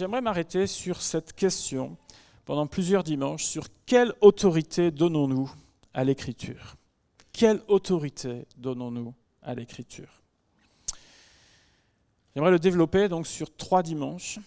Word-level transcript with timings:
J'aimerais 0.00 0.22
m'arrêter 0.22 0.66
sur 0.66 1.02
cette 1.02 1.34
question 1.34 1.98
pendant 2.46 2.66
plusieurs 2.66 3.04
dimanches 3.04 3.44
sur 3.44 3.66
quelle 3.84 4.14
autorité 4.22 4.90
donnons-nous 4.90 5.52
à 5.92 6.04
l'écriture? 6.04 6.76
Quelle 7.34 7.60
autorité 7.68 8.46
donnons-nous 8.56 9.12
à 9.42 9.54
l'écriture? 9.54 10.08
J'aimerais 12.34 12.52
le 12.52 12.58
développer 12.58 13.10
donc 13.10 13.26
sur 13.26 13.54
trois 13.54 13.82
dimanches 13.82 14.38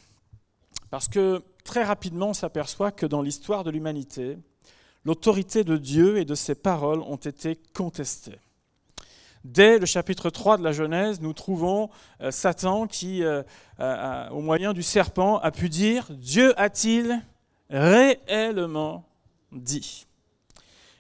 parce 0.90 1.08
que 1.08 1.44
très 1.64 1.84
rapidement 1.84 2.30
on 2.30 2.34
s'aperçoit 2.34 2.92
que 2.92 3.06
dans 3.06 3.22
l'histoire 3.22 3.64
de 3.64 3.70
l'humanité, 3.70 4.40
l'autorité 5.06 5.64
de 5.64 5.78
Dieu 5.78 6.18
et 6.18 6.26
de 6.26 6.34
ses 6.34 6.56
paroles 6.56 7.02
ont 7.02 7.18
été 7.18 7.60
contestées. 7.76 8.40
Dès 9.44 9.78
le 9.78 9.86
chapitre 9.86 10.30
3 10.30 10.58
de 10.58 10.64
la 10.64 10.72
Genèse, 10.72 11.20
nous 11.20 11.34
trouvons 11.34 11.90
euh, 12.22 12.32
Satan 12.32 12.88
qui, 12.88 13.24
euh, 13.24 13.44
au 14.30 14.40
moyen 14.40 14.72
du 14.72 14.84
serpent, 14.84 15.38
a 15.40 15.52
pu 15.52 15.68
dire, 15.68 16.08
Dieu 16.12 16.58
a-t-il 16.58 17.22
réellement 17.70 19.04
dit? 19.52 20.06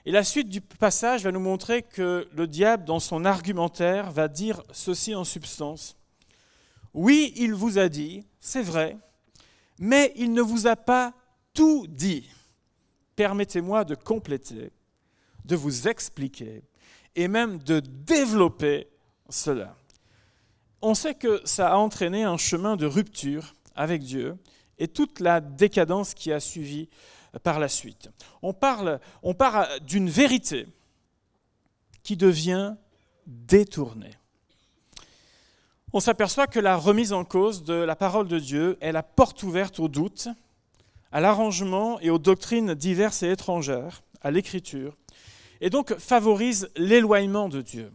Et 0.05 0.11
la 0.11 0.25
suite 0.25 0.49
du 0.49 0.59
passage 0.59 1.23
va 1.23 1.31
nous 1.31 1.39
montrer 1.39 1.83
que 1.83 2.27
le 2.33 2.45
diable, 2.45 2.83
dans 2.83 2.99
son 2.99 3.23
argumentaire, 3.23 4.11
va 4.11 4.27
dire 4.27 4.61
ceci 4.73 5.15
en 5.15 5.23
substance. 5.23 5.95
Oui, 6.93 7.31
il 7.37 7.53
vous 7.53 7.77
a 7.77 7.87
dit, 7.87 8.25
c'est 8.41 8.61
vrai, 8.61 8.97
mais 9.79 10.11
il 10.17 10.33
ne 10.33 10.41
vous 10.41 10.67
a 10.67 10.75
pas 10.75 11.13
tout 11.53 11.87
dit. 11.87 12.29
Permettez-moi 13.15 13.85
de 13.85 13.95
compléter, 13.95 14.71
de 15.45 15.55
vous 15.55 15.87
expliquer 15.87 16.63
et 17.15 17.27
même 17.27 17.59
de 17.59 17.79
développer 17.79 18.87
cela. 19.29 19.75
On 20.81 20.95
sait 20.95 21.15
que 21.15 21.41
ça 21.45 21.71
a 21.71 21.77
entraîné 21.77 22.23
un 22.23 22.37
chemin 22.37 22.75
de 22.75 22.85
rupture 22.85 23.53
avec 23.75 24.03
Dieu 24.03 24.35
et 24.79 24.87
toute 24.87 25.19
la 25.19 25.39
décadence 25.39 26.13
qui 26.13 26.31
a 26.31 26.39
suivi 26.39 26.89
par 27.41 27.59
la 27.59 27.67
suite. 27.67 28.09
On, 28.41 28.53
parle, 28.53 28.99
part 29.37 29.67
d'une 29.81 30.09
vérité 30.09 30.67
qui 32.03 32.17
devient 32.17 32.75
détournée. 33.25 34.11
On 35.93 35.99
s'aperçoit 35.99 36.47
que 36.47 36.59
la 36.59 36.75
remise 36.75 37.13
en 37.13 37.23
cause 37.23 37.63
de 37.63 37.75
la 37.75 37.95
parole 37.95 38.27
de 38.27 38.39
Dieu 38.39 38.77
est 38.81 38.91
la 38.91 39.03
porte 39.03 39.43
ouverte 39.43 39.79
au 39.79 39.87
doute, 39.87 40.27
à 41.11 41.21
l'arrangement 41.21 41.99
et 41.99 42.09
aux 42.09 42.17
doctrines 42.17 42.73
diverses 42.73 43.23
et 43.23 43.29
étrangères, 43.29 44.01
à 44.21 44.31
l'écriture, 44.31 44.97
et 45.63 45.69
donc 45.69 45.95
favorise 45.95 46.69
l'éloignement 46.75 47.47
de 47.47 47.61
Dieu. 47.61 47.89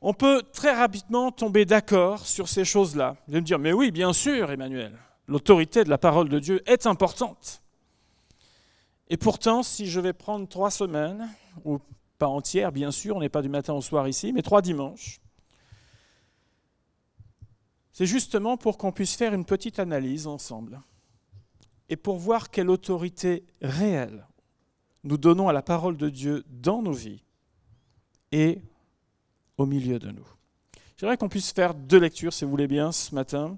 On 0.00 0.14
peut 0.14 0.42
très 0.54 0.74
rapidement 0.74 1.30
tomber 1.30 1.66
d'accord 1.66 2.26
sur 2.26 2.48
ces 2.48 2.64
choses-là. 2.64 3.16
Vous 3.26 3.34
allez 3.34 3.42
me 3.42 3.46
dire, 3.46 3.58
mais 3.58 3.74
oui, 3.74 3.90
bien 3.90 4.14
sûr, 4.14 4.50
Emmanuel, 4.50 4.98
l'autorité 5.26 5.84
de 5.84 5.90
la 5.90 5.98
parole 5.98 6.30
de 6.30 6.38
Dieu 6.38 6.62
est 6.64 6.86
importante. 6.86 7.62
Et 9.10 9.18
pourtant, 9.18 9.62
si 9.62 9.88
je 9.88 10.00
vais 10.00 10.14
prendre 10.14 10.48
trois 10.48 10.70
semaines, 10.70 11.28
ou 11.66 11.80
pas 12.16 12.28
entières, 12.28 12.72
bien 12.72 12.92
sûr, 12.92 13.16
on 13.16 13.20
n'est 13.20 13.28
pas 13.28 13.42
du 13.42 13.50
matin 13.50 13.74
au 13.74 13.82
soir 13.82 14.08
ici, 14.08 14.32
mais 14.32 14.40
trois 14.40 14.62
dimanches, 14.62 15.20
c'est 17.92 18.06
justement 18.06 18.56
pour 18.56 18.78
qu'on 18.78 18.92
puisse 18.92 19.16
faire 19.16 19.34
une 19.34 19.44
petite 19.44 19.78
analyse 19.78 20.26
ensemble 20.26 20.80
et 21.90 21.96
pour 21.96 22.16
voir 22.16 22.48
quelle 22.48 22.70
autorité 22.70 23.44
réelle 23.60 24.24
nous 25.04 25.16
donnons 25.16 25.48
à 25.48 25.52
la 25.52 25.62
parole 25.62 25.96
de 25.96 26.08
Dieu 26.08 26.44
dans 26.48 26.82
nos 26.82 26.92
vies 26.92 27.22
et 28.32 28.60
au 29.56 29.66
milieu 29.66 29.98
de 29.98 30.10
nous. 30.10 30.26
J'aimerais 30.96 31.16
qu'on 31.16 31.28
puisse 31.28 31.52
faire 31.52 31.74
deux 31.74 31.98
lectures, 31.98 32.32
si 32.32 32.44
vous 32.44 32.50
voulez 32.50 32.66
bien, 32.66 32.92
ce 32.92 33.14
matin. 33.14 33.56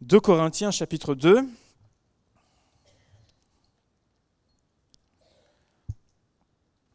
2 0.00 0.20
Corinthiens 0.20 0.70
chapitre 0.70 1.14
2. 1.14 1.42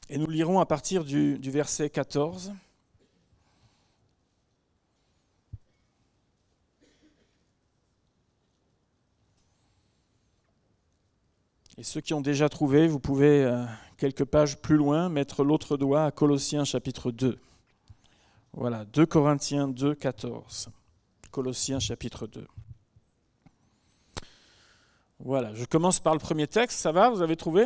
Et 0.09 0.17
nous 0.17 0.27
lirons 0.27 0.59
à 0.59 0.65
partir 0.65 1.03
du, 1.03 1.39
du 1.39 1.51
verset 1.51 1.89
14. 1.89 2.53
Et 11.77 11.83
ceux 11.83 11.99
qui 11.99 12.13
ont 12.13 12.21
déjà 12.21 12.47
trouvé, 12.47 12.87
vous 12.87 12.99
pouvez, 12.99 13.43
euh, 13.43 13.65
quelques 13.97 14.23
pages 14.23 14.57
plus 14.57 14.77
loin, 14.77 15.09
mettre 15.09 15.43
l'autre 15.43 15.75
doigt 15.75 16.05
à 16.05 16.11
Colossiens 16.11 16.63
chapitre 16.63 17.11
2. 17.11 17.37
Voilà, 18.53 18.85
2 18.85 19.05
Corinthiens 19.05 19.67
2, 19.67 19.93
14. 19.93 20.69
Colossiens 21.31 21.79
chapitre 21.79 22.27
2. 22.27 22.47
Voilà, 25.19 25.53
je 25.53 25.65
commence 25.65 25.99
par 25.99 26.13
le 26.13 26.19
premier 26.19 26.47
texte, 26.47 26.79
ça 26.79 26.93
va, 26.93 27.09
vous 27.09 27.21
avez 27.21 27.35
trouvé? 27.35 27.65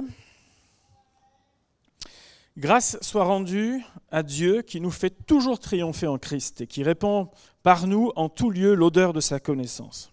Grâce 2.58 2.98
soit 3.02 3.24
rendue 3.24 3.84
à 4.12 4.24
Dieu 4.24 4.64
qui 4.64 4.82
nous 4.82 4.92
fait 4.92 5.12
toujours 5.12 5.60
triompher 5.60 6.08
en 6.08 6.18
Christ 6.18 6.62
et 6.62 6.68
qui 6.68 6.82
répand 6.82 7.28
par 7.62 7.86
nous 7.86 8.12
en 8.16 8.28
tout 8.28 8.50
lieu 8.50 8.74
l'odeur 8.74 9.14
de 9.14 9.22
sa 9.22 9.40
connaissance. 9.40 10.12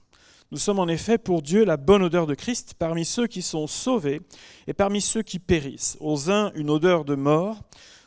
Nous 0.52 0.58
sommes 0.58 0.78
en 0.78 0.86
effet 0.86 1.18
pour 1.18 1.42
Dieu 1.42 1.64
la 1.64 1.76
bonne 1.76 2.02
odeur 2.02 2.26
de 2.26 2.34
Christ 2.34 2.74
parmi 2.78 3.04
ceux 3.04 3.26
qui 3.26 3.42
sont 3.42 3.66
sauvés 3.66 4.20
et 4.66 4.74
parmi 4.74 5.00
ceux 5.00 5.22
qui 5.22 5.38
périssent. 5.40 5.96
Aux 6.00 6.30
uns 6.30 6.52
une 6.54 6.70
odeur 6.70 7.04
de 7.04 7.16
mort, 7.16 7.62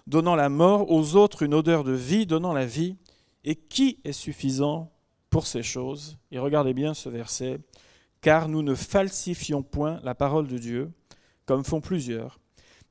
donnant 0.07 0.35
la 0.35 0.47
mort, 0.47 0.89
aux 0.89 1.15
autres 1.15 1.43
une 1.43 1.53
odeur 1.53 1.83
de 1.83 1.91
vie, 1.91 2.25
donnant 2.25 2.53
la 2.53 2.65
vie. 2.65 2.95
Et 3.43 3.55
qui 3.55 3.99
est 4.03 4.13
suffisant 4.13 4.91
pour 5.29 5.47
ces 5.47 5.63
choses? 5.63 6.17
Et 6.31 6.39
regardez 6.39 6.73
bien 6.73 6.93
ce 6.93 7.09
verset. 7.09 7.59
Car 8.21 8.47
nous 8.47 8.61
ne 8.61 8.75
falsifions 8.75 9.63
point 9.63 9.99
la 10.03 10.15
parole 10.15 10.47
de 10.47 10.57
Dieu, 10.57 10.91
comme 11.45 11.63
font 11.63 11.81
plusieurs, 11.81 12.39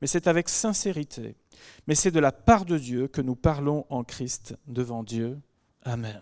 mais 0.01 0.07
c'est 0.07 0.27
avec 0.27 0.49
sincérité. 0.49 1.35
Mais 1.87 1.95
c'est 1.95 2.11
de 2.11 2.19
la 2.19 2.31
part 2.31 2.65
de 2.65 2.77
Dieu 2.77 3.07
que 3.07 3.21
nous 3.21 3.35
parlons 3.35 3.85
en 3.89 4.03
Christ 4.03 4.55
devant 4.67 5.03
Dieu. 5.03 5.39
Amen. 5.83 6.21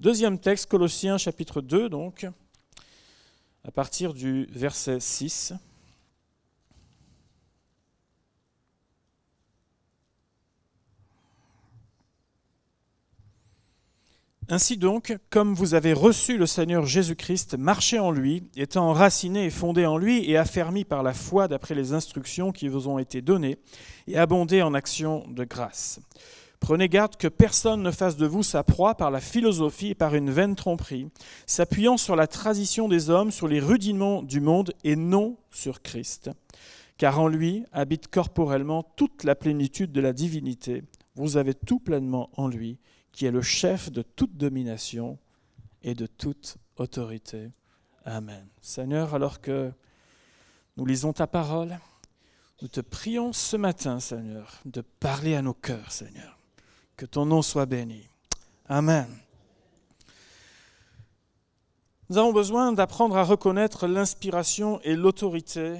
Deuxième 0.00 0.38
texte, 0.38 0.66
Colossiens 0.66 1.16
chapitre 1.16 1.60
2, 1.60 1.88
donc 1.88 2.26
à 3.64 3.70
partir 3.70 4.12
du 4.14 4.46
verset 4.50 5.00
6. 5.00 5.54
Ainsi 14.50 14.76
donc, 14.76 15.16
comme 15.30 15.54
vous 15.54 15.72
avez 15.72 15.94
reçu 15.94 16.36
le 16.36 16.44
Seigneur 16.44 16.84
Jésus-Christ, 16.84 17.56
marchez 17.56 17.98
en 17.98 18.10
lui, 18.10 18.42
étant 18.56 18.90
enraciné 18.90 19.46
et 19.46 19.50
fondé 19.50 19.86
en 19.86 19.96
lui 19.96 20.30
et 20.30 20.36
affermi 20.36 20.84
par 20.84 21.02
la 21.02 21.14
foi 21.14 21.48
d'après 21.48 21.74
les 21.74 21.94
instructions 21.94 22.52
qui 22.52 22.68
vous 22.68 22.86
ont 22.86 22.98
été 22.98 23.22
données, 23.22 23.56
et 24.06 24.18
abondez 24.18 24.60
en 24.60 24.74
actions 24.74 25.24
de 25.28 25.44
grâce. 25.44 25.98
Prenez 26.64 26.88
garde 26.88 27.16
que 27.16 27.28
personne 27.28 27.82
ne 27.82 27.90
fasse 27.90 28.16
de 28.16 28.24
vous 28.24 28.42
sa 28.42 28.64
proie 28.64 28.94
par 28.94 29.10
la 29.10 29.20
philosophie 29.20 29.88
et 29.88 29.94
par 29.94 30.14
une 30.14 30.30
vaine 30.30 30.54
tromperie, 30.54 31.10
s'appuyant 31.46 31.98
sur 31.98 32.16
la 32.16 32.26
tradition 32.26 32.88
des 32.88 33.10
hommes, 33.10 33.30
sur 33.30 33.48
les 33.48 33.60
rudiments 33.60 34.22
du 34.22 34.40
monde 34.40 34.72
et 34.82 34.96
non 34.96 35.36
sur 35.50 35.82
Christ. 35.82 36.30
Car 36.96 37.20
en 37.20 37.28
lui 37.28 37.66
habite 37.72 38.08
corporellement 38.08 38.82
toute 38.82 39.24
la 39.24 39.34
plénitude 39.34 39.92
de 39.92 40.00
la 40.00 40.14
divinité. 40.14 40.84
Vous 41.16 41.36
avez 41.36 41.52
tout 41.52 41.80
pleinement 41.80 42.30
en 42.38 42.48
lui, 42.48 42.78
qui 43.12 43.26
est 43.26 43.30
le 43.30 43.42
chef 43.42 43.92
de 43.92 44.00
toute 44.00 44.38
domination 44.38 45.18
et 45.82 45.94
de 45.94 46.06
toute 46.06 46.56
autorité. 46.78 47.50
Amen. 48.06 48.46
Seigneur, 48.62 49.14
alors 49.14 49.42
que 49.42 49.70
nous 50.78 50.86
lisons 50.86 51.12
ta 51.12 51.26
parole, 51.26 51.78
nous 52.62 52.68
te 52.68 52.80
prions 52.80 53.34
ce 53.34 53.58
matin, 53.58 54.00
Seigneur, 54.00 54.62
de 54.64 54.80
parler 54.80 55.34
à 55.34 55.42
nos 55.42 55.52
cœurs, 55.52 55.92
Seigneur. 55.92 56.38
Que 56.96 57.06
ton 57.06 57.26
nom 57.26 57.42
soit 57.42 57.66
béni. 57.66 58.08
Amen. 58.68 59.08
Nous 62.08 62.18
avons 62.18 62.32
besoin 62.32 62.72
d'apprendre 62.72 63.16
à 63.16 63.24
reconnaître 63.24 63.88
l'inspiration 63.88 64.80
et 64.82 64.94
l'autorité 64.94 65.76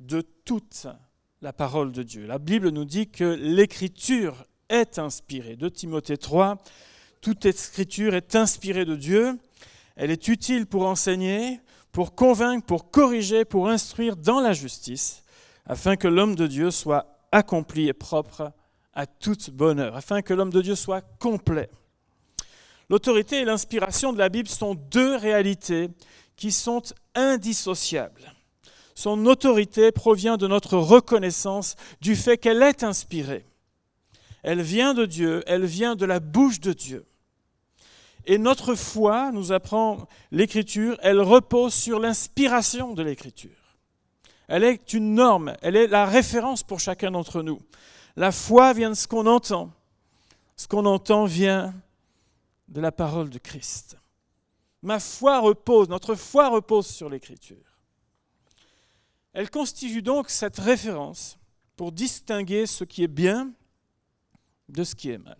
de 0.00 0.22
toute 0.44 0.86
la 1.42 1.52
parole 1.52 1.92
de 1.92 2.02
Dieu. 2.02 2.26
La 2.26 2.38
Bible 2.38 2.70
nous 2.70 2.86
dit 2.86 3.08
que 3.08 3.24
l'écriture 3.24 4.46
est 4.70 4.98
inspirée. 4.98 5.56
De 5.56 5.68
Timothée 5.68 6.16
3, 6.16 6.56
toute 7.20 7.44
écriture 7.44 8.14
est 8.14 8.34
inspirée 8.34 8.86
de 8.86 8.96
Dieu. 8.96 9.38
Elle 9.96 10.10
est 10.10 10.28
utile 10.28 10.66
pour 10.66 10.86
enseigner, 10.86 11.60
pour 11.92 12.14
convaincre, 12.14 12.64
pour 12.64 12.90
corriger, 12.90 13.44
pour 13.44 13.68
instruire 13.68 14.16
dans 14.16 14.40
la 14.40 14.54
justice, 14.54 15.22
afin 15.66 15.96
que 15.96 16.08
l'homme 16.08 16.34
de 16.34 16.46
Dieu 16.46 16.70
soit 16.70 17.20
accompli 17.30 17.88
et 17.88 17.92
propre 17.92 18.52
à 18.96 19.06
toute 19.06 19.50
bonne 19.50 19.78
œuvre, 19.78 19.96
afin 19.96 20.22
que 20.22 20.34
l'homme 20.34 20.52
de 20.52 20.62
Dieu 20.62 20.74
soit 20.74 21.02
complet. 21.20 21.70
L'autorité 22.88 23.40
et 23.40 23.44
l'inspiration 23.44 24.12
de 24.12 24.18
la 24.18 24.30
Bible 24.30 24.48
sont 24.48 24.74
deux 24.74 25.16
réalités 25.16 25.90
qui 26.36 26.50
sont 26.50 26.82
indissociables. 27.14 28.32
Son 28.94 29.26
autorité 29.26 29.92
provient 29.92 30.38
de 30.38 30.46
notre 30.46 30.78
reconnaissance 30.78 31.76
du 32.00 32.16
fait 32.16 32.38
qu'elle 32.38 32.62
est 32.62 32.82
inspirée. 32.82 33.44
Elle 34.42 34.62
vient 34.62 34.94
de 34.94 35.04
Dieu, 35.04 35.42
elle 35.46 35.66
vient 35.66 35.94
de 35.94 36.06
la 36.06 36.18
bouche 36.18 36.60
de 36.60 36.72
Dieu. 36.72 37.04
Et 38.24 38.38
notre 38.38 38.74
foi, 38.74 39.30
nous 39.32 39.52
apprend 39.52 40.08
l'Écriture, 40.30 40.96
elle 41.02 41.20
repose 41.20 41.74
sur 41.74 42.00
l'inspiration 42.00 42.94
de 42.94 43.02
l'Écriture. 43.02 43.50
Elle 44.48 44.64
est 44.64 44.92
une 44.94 45.14
norme, 45.14 45.54
elle 45.60 45.76
est 45.76 45.86
la 45.86 46.06
référence 46.06 46.62
pour 46.62 46.80
chacun 46.80 47.10
d'entre 47.10 47.42
nous. 47.42 47.60
La 48.16 48.32
foi 48.32 48.72
vient 48.72 48.90
de 48.90 48.94
ce 48.94 49.06
qu'on 49.06 49.26
entend. 49.26 49.70
Ce 50.56 50.66
qu'on 50.66 50.86
entend 50.86 51.26
vient 51.26 51.74
de 52.68 52.80
la 52.80 52.90
parole 52.90 53.28
de 53.28 53.38
Christ. 53.38 53.98
Ma 54.82 54.98
foi 55.00 55.40
repose, 55.40 55.88
notre 55.88 56.14
foi 56.14 56.48
repose 56.48 56.86
sur 56.86 57.10
l'Écriture. 57.10 57.78
Elle 59.32 59.50
constitue 59.50 60.00
donc 60.00 60.30
cette 60.30 60.58
référence 60.58 61.38
pour 61.76 61.92
distinguer 61.92 62.66
ce 62.66 62.84
qui 62.84 63.02
est 63.02 63.08
bien 63.08 63.52
de 64.68 64.82
ce 64.82 64.94
qui 64.94 65.10
est 65.10 65.18
mal. 65.18 65.38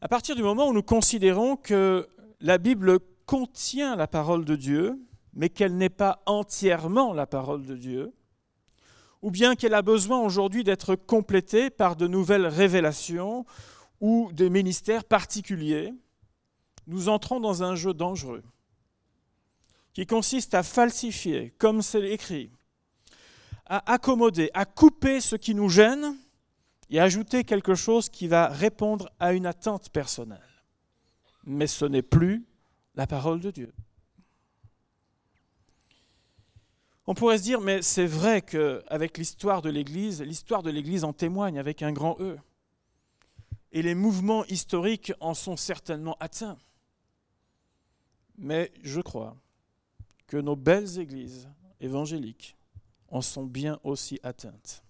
À 0.00 0.08
partir 0.08 0.34
du 0.34 0.42
moment 0.42 0.68
où 0.68 0.72
nous 0.72 0.82
considérons 0.82 1.56
que 1.56 2.08
la 2.40 2.58
Bible 2.58 2.98
contient 3.26 3.94
la 3.94 4.08
parole 4.08 4.44
de 4.44 4.56
Dieu, 4.56 4.98
mais 5.34 5.48
qu'elle 5.48 5.76
n'est 5.76 5.88
pas 5.88 6.22
entièrement 6.26 7.12
la 7.12 7.26
parole 7.26 7.64
de 7.64 7.76
Dieu, 7.76 8.12
ou 9.22 9.30
bien 9.30 9.54
qu'elle 9.54 9.74
a 9.74 9.82
besoin 9.82 10.20
aujourd'hui 10.20 10.64
d'être 10.64 10.94
complétée 10.94 11.70
par 11.70 11.96
de 11.96 12.06
nouvelles 12.06 12.46
révélations 12.46 13.44
ou 14.00 14.30
des 14.32 14.50
ministères 14.50 15.04
particuliers, 15.04 15.92
nous 16.86 17.08
entrons 17.08 17.40
dans 17.40 17.62
un 17.62 17.74
jeu 17.74 17.94
dangereux 17.94 18.42
qui 19.92 20.06
consiste 20.06 20.54
à 20.54 20.62
falsifier, 20.62 21.54
comme 21.58 21.82
c'est 21.82 22.08
écrit, 22.10 22.52
à 23.66 23.92
accommoder, 23.92 24.50
à 24.54 24.64
couper 24.64 25.20
ce 25.20 25.36
qui 25.36 25.54
nous 25.54 25.68
gêne 25.68 26.16
et 26.90 27.00
ajouter 27.00 27.44
quelque 27.44 27.74
chose 27.74 28.08
qui 28.08 28.28
va 28.28 28.48
répondre 28.48 29.10
à 29.18 29.32
une 29.32 29.44
attente 29.44 29.90
personnelle. 29.90 30.40
Mais 31.44 31.66
ce 31.66 31.84
n'est 31.84 32.02
plus 32.02 32.46
la 32.94 33.06
parole 33.06 33.40
de 33.40 33.50
Dieu. 33.50 33.72
On 37.08 37.14
pourrait 37.14 37.38
se 37.38 37.42
dire, 37.42 37.60
mais 37.60 37.82
c'est 37.82 38.06
vrai 38.06 38.42
qu'avec 38.42 39.18
l'histoire 39.18 39.62
de 39.62 39.70
l'Église, 39.70 40.22
l'histoire 40.22 40.62
de 40.62 40.70
l'Église 40.70 41.02
en 41.02 41.12
témoigne 41.12 41.58
avec 41.58 41.82
un 41.82 41.90
grand 41.90 42.16
E. 42.20 42.38
Et 43.72 43.82
les 43.82 43.96
mouvements 43.96 44.44
historiques 44.44 45.12
en 45.18 45.34
sont 45.34 45.56
certainement 45.56 46.16
atteints. 46.20 46.58
Mais 48.36 48.70
je 48.82 49.00
crois 49.00 49.36
que 50.28 50.36
nos 50.36 50.54
belles 50.54 51.00
églises 51.00 51.48
évangéliques 51.80 52.56
en 53.08 53.22
sont 53.22 53.44
bien 53.44 53.80
aussi 53.82 54.20
atteintes 54.22 54.84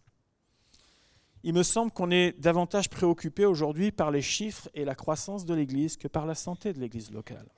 il 1.45 1.55
me 1.55 1.63
semble 1.63 1.93
qu'on 1.93 2.11
est 2.11 2.39
davantage 2.39 2.91
préoccupé 2.91 3.45
aujourd'hui 3.45 3.93
par 3.93 4.11
les 4.11 4.23
chiffres 4.23 4.69
et 4.75 4.85
la 4.85 4.95
croissance 4.95 5.45
de 5.45 5.55
l'Église 5.55 5.97
que 5.97 6.09
par 6.09 6.27
la 6.27 6.35
santé 6.35 6.73
de 6.73 6.81
l'Église 6.81 7.11
locale. 7.11 7.49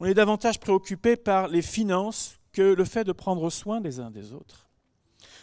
On 0.00 0.06
est 0.06 0.14
davantage 0.14 0.58
préoccupé 0.58 1.16
par 1.16 1.48
les 1.48 1.62
finances 1.62 2.38
que 2.56 2.62
le 2.62 2.86
fait 2.86 3.04
de 3.04 3.12
prendre 3.12 3.50
soin 3.50 3.82
des 3.82 4.00
uns 4.00 4.10
des 4.10 4.32
autres. 4.32 4.66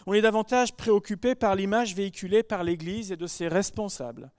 On 0.07 0.13
est 0.13 0.21
davantage 0.23 0.75
préoccupé 0.75 1.35
par 1.35 1.55
l'image 1.55 1.93
véhiculée 1.93 2.41
par 2.41 2.63
l'Église 2.63 3.11
et 3.11 3.17
de 3.17 3.27
ses 3.27 3.47
responsables, 3.47 4.31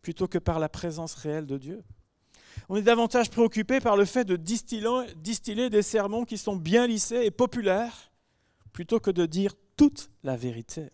plutôt 0.00 0.26
que 0.26 0.38
par 0.38 0.58
la 0.58 0.70
présence 0.70 1.12
réelle 1.16 1.44
de 1.44 1.58
Dieu. 1.58 1.84
On 2.70 2.76
est 2.76 2.82
davantage 2.82 3.28
préoccupé 3.28 3.78
par 3.78 3.98
le 3.98 4.06
fait 4.06 4.24
de 4.24 4.36
distiller, 4.36 5.68
des 5.68 5.82
sermons 5.82 6.24
qui 6.24 6.38
sont 6.38 6.56
bien 6.56 6.86
lissés 6.86 7.26
et 7.26 7.30
populaires, 7.30 8.10
plutôt 8.72 9.00
que 9.00 9.10
de 9.10 9.26
dire 9.26 9.52
toute 9.76 10.08
la 10.22 10.34
vérité. 10.34 10.92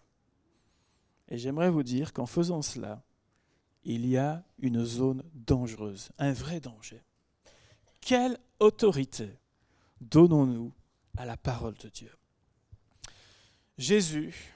Et 1.28 1.38
j'aimerais 1.38 1.70
vous 1.70 1.84
dire 1.84 2.12
qu'en 2.12 2.26
faisant 2.26 2.60
cela, 2.60 3.04
il 3.84 4.04
y 4.04 4.16
a 4.16 4.42
une 4.58 4.84
zone 4.84 5.22
dangereuse, 5.32 6.10
un 6.18 6.32
vrai 6.32 6.58
danger. 6.58 7.04
Quelle 8.00 8.36
autorité 8.58 9.38
donnons-nous 10.00 10.72
à 11.16 11.24
la 11.24 11.36
parole 11.36 11.74
de 11.74 11.88
Dieu 11.88 12.10
Jésus 13.78 14.54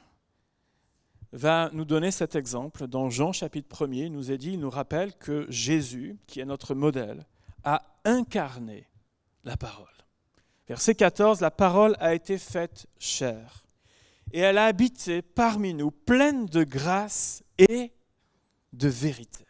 va 1.33 1.71
nous 1.73 1.85
donner 1.85 2.11
cet 2.11 2.37
exemple 2.37 2.87
dans 2.87 3.11
Jean 3.11 3.33
chapitre 3.33 3.87
1 3.87 3.93
il 3.93 4.13
nous 4.13 4.31
est 4.31 4.39
dit, 4.39 4.53
il 4.53 4.61
nous 4.61 4.71
rappelle 4.71 5.15
que 5.15 5.47
Jésus, 5.49 6.19
qui 6.27 6.41
est 6.41 6.45
notre 6.45 6.75
modèle, 6.75 7.27
a 7.65 7.83
incarné 8.05 8.87
la 9.43 9.57
parole. 9.57 9.87
Verset 10.69 10.95
14, 10.95 11.41
la 11.41 11.51
parole 11.51 11.97
a 11.99 12.15
été 12.15 12.39
faite 12.39 12.87
chair 12.99 13.65
et 14.33 14.41
elle 14.41 14.59
a 14.59 14.67
habité 14.67 15.23
parmi 15.23 15.75
nous, 15.75 15.91
pleine 15.91 16.47
de 16.47 16.63
grâce 16.65 17.43
et 17.59 17.93
de 18.73 18.89
vérité. 18.89 19.47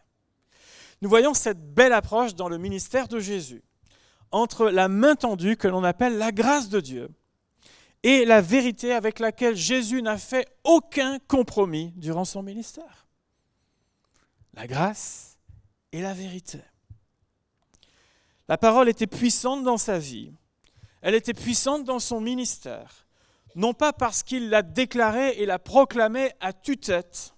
Nous 1.03 1.09
voyons 1.09 1.35
cette 1.35 1.75
belle 1.75 1.93
approche 1.93 2.35
dans 2.35 2.49
le 2.49 2.59
ministère 2.59 3.09
de 3.09 3.19
Jésus, 3.19 3.63
entre 4.35 4.69
la 4.69 4.89
main 4.89 5.15
tendue 5.15 5.57
que 5.57 5.69
l'on 5.69 5.85
appelle 5.85 6.19
la 6.19 6.33
grâce 6.33 6.69
de 6.69 6.81
Dieu 6.81 7.11
et 8.03 8.25
la 8.25 8.41
vérité 8.41 8.93
avec 8.93 9.19
laquelle 9.19 9.57
Jésus 9.57 10.03
n'a 10.03 10.19
fait 10.19 10.47
aucun 10.65 11.19
compromis 11.21 11.93
durant 11.97 12.25
son 12.25 12.43
ministère. 12.43 13.07
La 14.55 14.67
grâce 14.67 15.39
et 15.93 16.03
la 16.03 16.13
vérité. 16.13 16.61
La 18.49 18.59
parole 18.59 18.89
était 18.89 19.07
puissante 19.07 19.65
dans 19.65 19.79
sa 19.79 19.99
vie, 19.99 20.33
elle 21.01 21.15
était 21.15 21.35
puissante 21.35 21.85
dans 21.85 21.99
son 21.99 22.21
ministère 22.21 23.05
non 23.55 23.73
pas 23.73 23.93
parce 23.93 24.23
qu'il 24.23 24.51
l'a 24.51 24.63
déclaré 24.63 25.31
et 25.41 25.47
l'a 25.47 25.59
proclamé 25.59 26.33
à 26.41 26.53
tue-tête, 26.53 27.35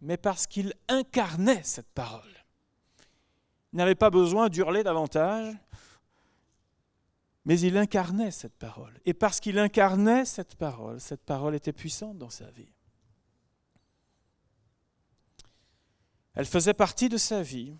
mais 0.00 0.16
parce 0.16 0.46
qu'il 0.46 0.74
incarnait 0.88 1.62
cette 1.62 1.90
parole. 1.92 2.22
Il 3.72 3.76
n'avait 3.76 3.94
pas 3.94 4.10
besoin 4.10 4.48
d'hurler 4.48 4.82
davantage, 4.82 5.54
mais 7.50 7.58
il 7.58 7.76
incarnait 7.76 8.30
cette 8.30 8.54
parole. 8.54 9.00
Et 9.06 9.12
parce 9.12 9.40
qu'il 9.40 9.58
incarnait 9.58 10.24
cette 10.24 10.54
parole, 10.54 11.00
cette 11.00 11.24
parole 11.24 11.56
était 11.56 11.72
puissante 11.72 12.16
dans 12.16 12.30
sa 12.30 12.48
vie. 12.52 12.72
Elle 16.34 16.46
faisait 16.46 16.74
partie 16.74 17.08
de 17.08 17.16
sa 17.16 17.42
vie, 17.42 17.76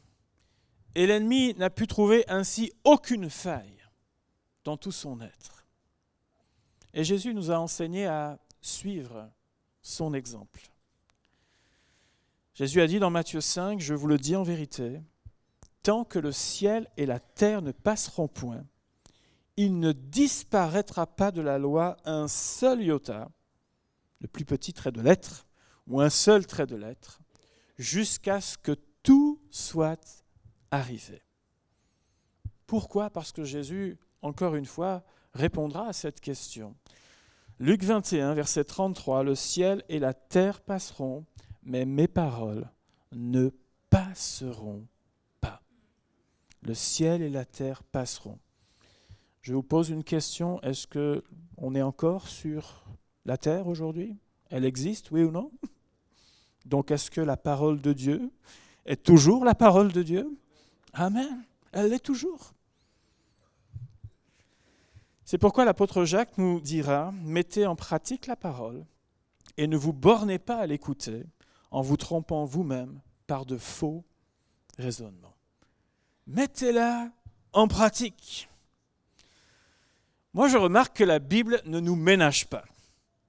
et 0.97 1.07
l'ennemi 1.07 1.55
n'a 1.55 1.71
pu 1.71 1.87
trouver 1.87 2.29
ainsi 2.29 2.73
aucune 2.83 3.31
faille 3.31 3.81
dans 4.65 4.77
tout 4.77 4.91
son 4.91 5.21
être. 5.21 5.65
Et 6.93 7.05
Jésus 7.05 7.33
nous 7.33 7.53
a 7.53 7.61
enseigné 7.61 8.07
à 8.07 8.41
suivre 8.61 9.31
son 9.83 10.15
exemple. 10.15 10.63
Jésus 12.55 12.81
a 12.81 12.89
dit 12.89 12.99
dans 12.99 13.11
Matthieu 13.11 13.41
5, 13.41 13.79
je 13.79 13.95
vous 13.95 14.09
le 14.09 14.19
dis 14.19 14.35
en 14.35 14.43
vérité, 14.43 15.01
tant 15.85 16.05
que 16.05 16.19
le 16.19 16.33
ciel 16.33 16.91
et 16.97 17.07
la 17.07 17.21
terre 17.21 17.63
ne 17.63 17.71
passeront 17.71 18.27
point, 18.27 18.67
il 19.57 19.79
ne 19.79 19.93
disparaîtra 19.93 21.07
pas 21.07 21.31
de 21.31 21.41
la 21.41 21.59
loi 21.59 21.97
un 22.05 22.29
seul 22.29 22.83
iota, 22.83 23.31
le 24.21 24.29
plus 24.29 24.45
petit 24.45 24.73
trait 24.73 24.93
de 24.93 25.01
lettre, 25.01 25.47
ou 25.87 26.01
un 26.01 26.11
seul 26.11 26.47
trait 26.47 26.67
de 26.67 26.77
lettre, 26.77 27.21
jusqu'à 27.79 28.41
ce 28.41 28.57
que 28.57 28.77
tout 29.03 29.41
soit 29.51 30.25
arrivé. 30.71 31.23
Pourquoi? 32.67 33.11
Parce 33.11 33.33
que 33.33 33.45
Jésus, 33.45 33.99
encore 34.23 34.55
une 34.55 34.67
fois, 34.67 35.03
répondra 35.35 35.89
à 35.89 35.93
cette 35.93 36.21
question. 36.21 36.77
Luc 37.59 37.83
21, 37.83 38.35
verset 38.35 38.65
33, 38.65 39.23
Le 39.23 39.35
ciel 39.35 39.85
et 39.89 39.99
la 39.99 40.15
terre 40.15 40.61
passeront, 40.61 41.27
mais 41.63 41.85
mes 41.85 42.09
paroles 42.09 42.71
ne 43.13 43.51
passeront 43.91 44.87
pas. 45.41 45.63
Le 46.63 46.75
ciel 46.75 47.23
et 47.23 47.29
la 47.29 47.45
terre 47.45 47.83
passeront. 47.83 48.39
Je 49.43 49.55
vous 49.55 49.63
pose 49.63 49.91
une 49.91 50.05
question, 50.05 50.61
est-ce 50.63 50.87
que 50.87 51.25
on 51.57 51.75
est 51.75 51.83
encore 51.83 52.29
sur 52.29 52.85
la 53.25 53.39
terre 53.39 53.67
aujourd'hui? 53.67 54.17
Elle 54.51 54.65
existe, 54.65 55.11
oui 55.11 55.23
ou 55.23 55.31
non? 55.31 55.51
Donc 56.67 56.91
est-ce 56.91 57.11
que 57.11 57.21
la 57.21 57.37
parole 57.37 57.81
de 57.81 57.93
Dieu 57.93 58.31
est 58.85 59.03
toujours 59.03 59.45
la 59.45 59.55
parole 59.55 59.93
de 59.93 60.03
Dieu? 60.03 60.39
Amen. 60.93 61.45
Elle 61.73 61.91
l'est 61.91 62.05
toujours. 62.05 62.53
C'est 65.25 65.39
pourquoi 65.39 65.65
l'apôtre 65.65 66.05
Jacques 66.05 66.37
nous 66.39 66.61
dira, 66.61 67.13
mettez 67.23 67.67
en 67.67 67.77
pratique 67.77 68.27
la 68.27 68.37
parole 68.37 68.85
et 69.57 69.69
ne 69.69 69.77
vous 69.77 69.93
bornez 69.93 70.39
pas 70.39 70.57
à 70.57 70.67
l'écouter 70.67 71.25
en 71.71 71.83
vous 71.83 71.97
trompant 71.97 72.45
vous-même 72.45 73.01
par 73.27 73.47
de 73.47 73.57
faux 73.57 74.05
raisonnements. 74.77 75.37
Mettez-la 76.27 77.11
en 77.53 77.69
pratique. 77.69 78.50
Moi, 80.33 80.49
je 80.49 80.57
remarque 80.57 80.97
que 80.97 81.05
la 81.05 81.19
Bible 81.19 81.61
ne 81.65 81.81
nous 81.81 81.97
ménage 81.97 82.47
pas. 82.47 82.65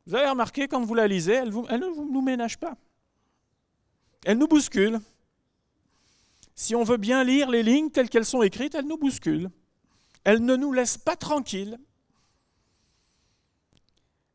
Vous 0.05 0.15
avez 0.15 0.29
remarqué 0.29 0.67
quand 0.67 0.83
vous 0.83 0.95
la 0.95 1.07
lisez, 1.07 1.33
elle, 1.33 1.49
ne 1.49 2.11
nous 2.11 2.21
ménage 2.21 2.57
pas. 2.57 2.75
Elle 4.25 4.37
nous 4.37 4.47
bouscule. 4.47 4.99
Si 6.53 6.75
on 6.75 6.83
veut 6.83 6.97
bien 6.97 7.23
lire 7.23 7.49
les 7.49 7.63
lignes 7.63 7.89
telles 7.89 8.09
qu'elles 8.09 8.25
sont 8.25 8.43
écrites, 8.43 8.75
elle 8.75 8.87
nous 8.87 8.97
bouscule. 8.97 9.49
Elle 10.23 10.43
ne 10.45 10.55
nous 10.55 10.73
laisse 10.73 10.97
pas 10.97 11.15
tranquilles 11.15 11.79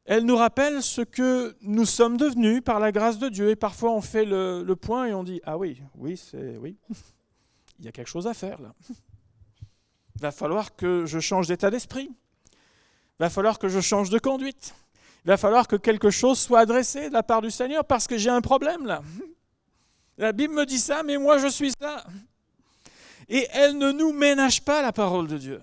elle 0.07 0.25
nous 0.25 0.37
rappelle 0.37 0.83
ce 0.83 1.03
que 1.03 1.57
nous 1.63 1.85
sommes 1.85 2.17
devenus 2.17 2.63
par 2.63 2.79
la 2.79 2.93
grâce 2.93 3.19
de 3.19 3.29
Dieu. 3.29 3.51
Et 3.51 3.57
parfois, 3.57 3.91
on 3.91 4.01
fait 4.01 4.25
le, 4.25 4.65
point 4.75 5.07
et 5.07 5.15
on 5.15 5.25
dit 5.25 5.41
Ah 5.45 5.59
oui, 5.59 5.83
oui, 5.97 6.17
c'est 6.17 6.57
oui. 6.59 6.77
il 7.81 7.85
y 7.85 7.89
a 7.89 7.93
quelque 7.93 8.09
chose 8.09 8.29
à 8.29 8.35
faire 8.35 8.61
là. 8.63 8.73
Il 8.89 10.23
va 10.23 10.31
falloir 10.31 10.77
que 10.77 11.05
je 11.07 11.19
change 11.19 11.49
d'état 11.49 11.71
d'esprit. 11.71 12.11
Il 13.19 13.23
va 13.23 13.31
falloir 13.31 13.59
que 13.59 13.69
je 13.69 13.81
change 13.81 14.11
de 14.11 14.19
conduite. 14.19 14.75
Il 15.25 15.29
va 15.29 15.37
falloir 15.37 15.67
que 15.67 15.77
quelque 15.77 16.11
chose 16.11 16.39
soit 16.39 16.61
adressé 16.61 17.09
de 17.09 17.15
la 17.15 17.23
part 17.23 17.43
du 17.43 17.51
Seigneur 17.51 17.85
parce 17.85 18.07
que 18.07 18.19
j'ai 18.19 18.31
un 18.31 18.41
problème 18.41 18.87
là. 18.87 19.03
La 20.19 20.33
Bible 20.33 20.55
me 20.55 20.65
dit 20.65 20.79
ça, 20.79 21.03
mais 21.03 21.19
moi 21.19 21.39
je 21.39 21.49
suis 21.49 21.73
ça. 21.81 22.05
Et 23.29 23.47
elle 23.53 23.77
ne 23.77 23.91
nous 23.91 24.13
ménage 24.13 24.63
pas 24.63 24.83
la 24.83 24.93
parole 24.93 25.27
de 25.27 25.37
Dieu. 25.37 25.63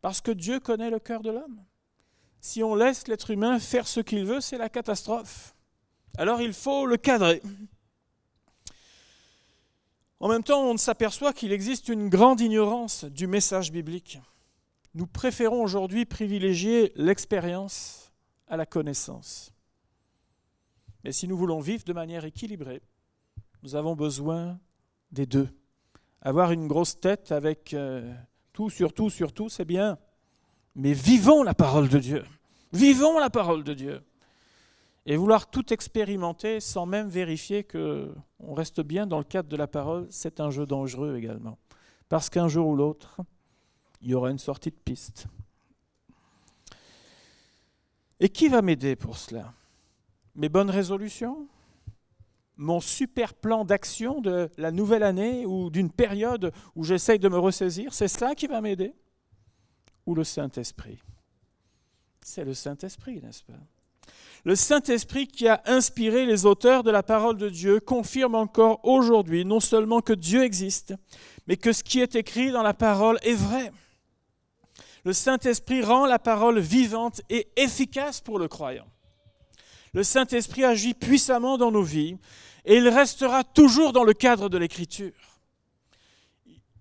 Parce 0.00 0.20
que 0.20 0.30
Dieu 0.30 0.60
connaît 0.60 0.90
le 0.90 1.00
cœur 1.00 1.22
de 1.22 1.30
l'homme. 1.30 1.60
Si 2.40 2.62
on 2.62 2.74
laisse 2.74 3.08
l'être 3.08 3.30
humain 3.30 3.58
faire 3.58 3.88
ce 3.88 4.00
qu'il 4.00 4.24
veut, 4.24 4.40
c'est 4.40 4.58
la 4.58 4.68
catastrophe. 4.68 5.54
Alors 6.16 6.40
il 6.40 6.52
faut 6.52 6.86
le 6.86 6.96
cadrer. 6.96 7.42
En 10.20 10.28
même 10.28 10.42
temps, 10.42 10.62
on 10.62 10.76
s'aperçoit 10.76 11.32
qu'il 11.32 11.52
existe 11.52 11.88
une 11.88 12.08
grande 12.08 12.40
ignorance 12.40 13.04
du 13.04 13.26
message 13.26 13.72
biblique. 13.72 14.18
Nous 14.96 15.06
préférons 15.06 15.62
aujourd'hui 15.62 16.06
privilégier 16.06 16.90
l'expérience 16.96 18.14
à 18.48 18.56
la 18.56 18.64
connaissance. 18.64 19.52
Mais 21.04 21.12
si 21.12 21.28
nous 21.28 21.36
voulons 21.36 21.60
vivre 21.60 21.84
de 21.84 21.92
manière 21.92 22.24
équilibrée, 22.24 22.80
nous 23.62 23.74
avons 23.74 23.94
besoin 23.94 24.58
des 25.12 25.26
deux. 25.26 25.50
Avoir 26.22 26.50
une 26.50 26.66
grosse 26.66 26.98
tête 26.98 27.30
avec 27.30 27.74
euh, 27.74 28.10
tout 28.54 28.70
sur 28.70 28.94
tout 28.94 29.10
sur 29.10 29.34
tout, 29.34 29.50
c'est 29.50 29.66
bien. 29.66 29.98
Mais 30.74 30.94
vivons 30.94 31.42
la 31.42 31.52
parole 31.52 31.90
de 31.90 31.98
Dieu. 31.98 32.24
Vivons 32.72 33.18
la 33.18 33.28
parole 33.28 33.64
de 33.64 33.74
Dieu. 33.74 34.02
Et 35.04 35.16
vouloir 35.16 35.50
tout 35.50 35.74
expérimenter 35.74 36.58
sans 36.58 36.86
même 36.86 37.10
vérifier 37.10 37.64
que 37.64 38.14
on 38.38 38.54
reste 38.54 38.80
bien 38.80 39.06
dans 39.06 39.18
le 39.18 39.24
cadre 39.24 39.50
de 39.50 39.56
la 39.56 39.66
parole, 39.66 40.06
c'est 40.08 40.40
un 40.40 40.48
jeu 40.48 40.64
dangereux 40.64 41.18
également. 41.18 41.58
Parce 42.08 42.30
qu'un 42.30 42.48
jour 42.48 42.68
ou 42.68 42.76
l'autre, 42.76 43.20
il 44.06 44.10
y 44.10 44.14
aura 44.14 44.30
une 44.30 44.38
sortie 44.38 44.70
de 44.70 44.76
piste. 44.76 45.26
Et 48.20 48.28
qui 48.28 48.46
va 48.46 48.62
m'aider 48.62 48.94
pour 48.94 49.18
cela? 49.18 49.52
Mes 50.36 50.48
bonnes 50.48 50.70
résolutions? 50.70 51.48
Mon 52.56 52.80
super 52.80 53.34
plan 53.34 53.64
d'action 53.64 54.20
de 54.20 54.48
la 54.58 54.70
nouvelle 54.70 55.02
année 55.02 55.44
ou 55.44 55.70
d'une 55.70 55.90
période 55.90 56.52
où 56.76 56.84
j'essaye 56.84 57.18
de 57.18 57.28
me 57.28 57.36
ressaisir 57.36 57.92
C'est 57.92 58.06
ça 58.06 58.36
qui 58.36 58.46
va 58.46 58.60
m'aider? 58.60 58.94
Ou 60.06 60.14
le 60.14 60.22
Saint-Esprit? 60.22 61.02
C'est 62.22 62.44
le 62.44 62.54
Saint-Esprit, 62.54 63.20
n'est-ce 63.20 63.42
pas? 63.42 63.58
Le 64.44 64.54
Saint-Esprit 64.54 65.26
qui 65.26 65.48
a 65.48 65.62
inspiré 65.66 66.26
les 66.26 66.46
auteurs 66.46 66.84
de 66.84 66.92
la 66.92 67.02
parole 67.02 67.38
de 67.38 67.48
Dieu 67.48 67.80
confirme 67.80 68.36
encore 68.36 68.78
aujourd'hui 68.84 69.44
non 69.44 69.58
seulement 69.58 70.00
que 70.00 70.12
Dieu 70.12 70.44
existe, 70.44 70.94
mais 71.48 71.56
que 71.56 71.72
ce 71.72 71.82
qui 71.82 71.98
est 71.98 72.14
écrit 72.14 72.52
dans 72.52 72.62
la 72.62 72.72
parole 72.72 73.18
est 73.22 73.34
vrai. 73.34 73.72
Le 75.06 75.12
Saint-Esprit 75.12 75.84
rend 75.84 76.04
la 76.04 76.18
parole 76.18 76.58
vivante 76.58 77.22
et 77.30 77.46
efficace 77.54 78.20
pour 78.20 78.40
le 78.40 78.48
croyant. 78.48 78.88
Le 79.92 80.02
Saint-Esprit 80.02 80.64
agit 80.64 80.94
puissamment 80.94 81.58
dans 81.58 81.70
nos 81.70 81.84
vies 81.84 82.16
et 82.64 82.78
il 82.78 82.88
restera 82.88 83.44
toujours 83.44 83.92
dans 83.92 84.02
le 84.02 84.14
cadre 84.14 84.48
de 84.48 84.58
l'Écriture. 84.58 85.14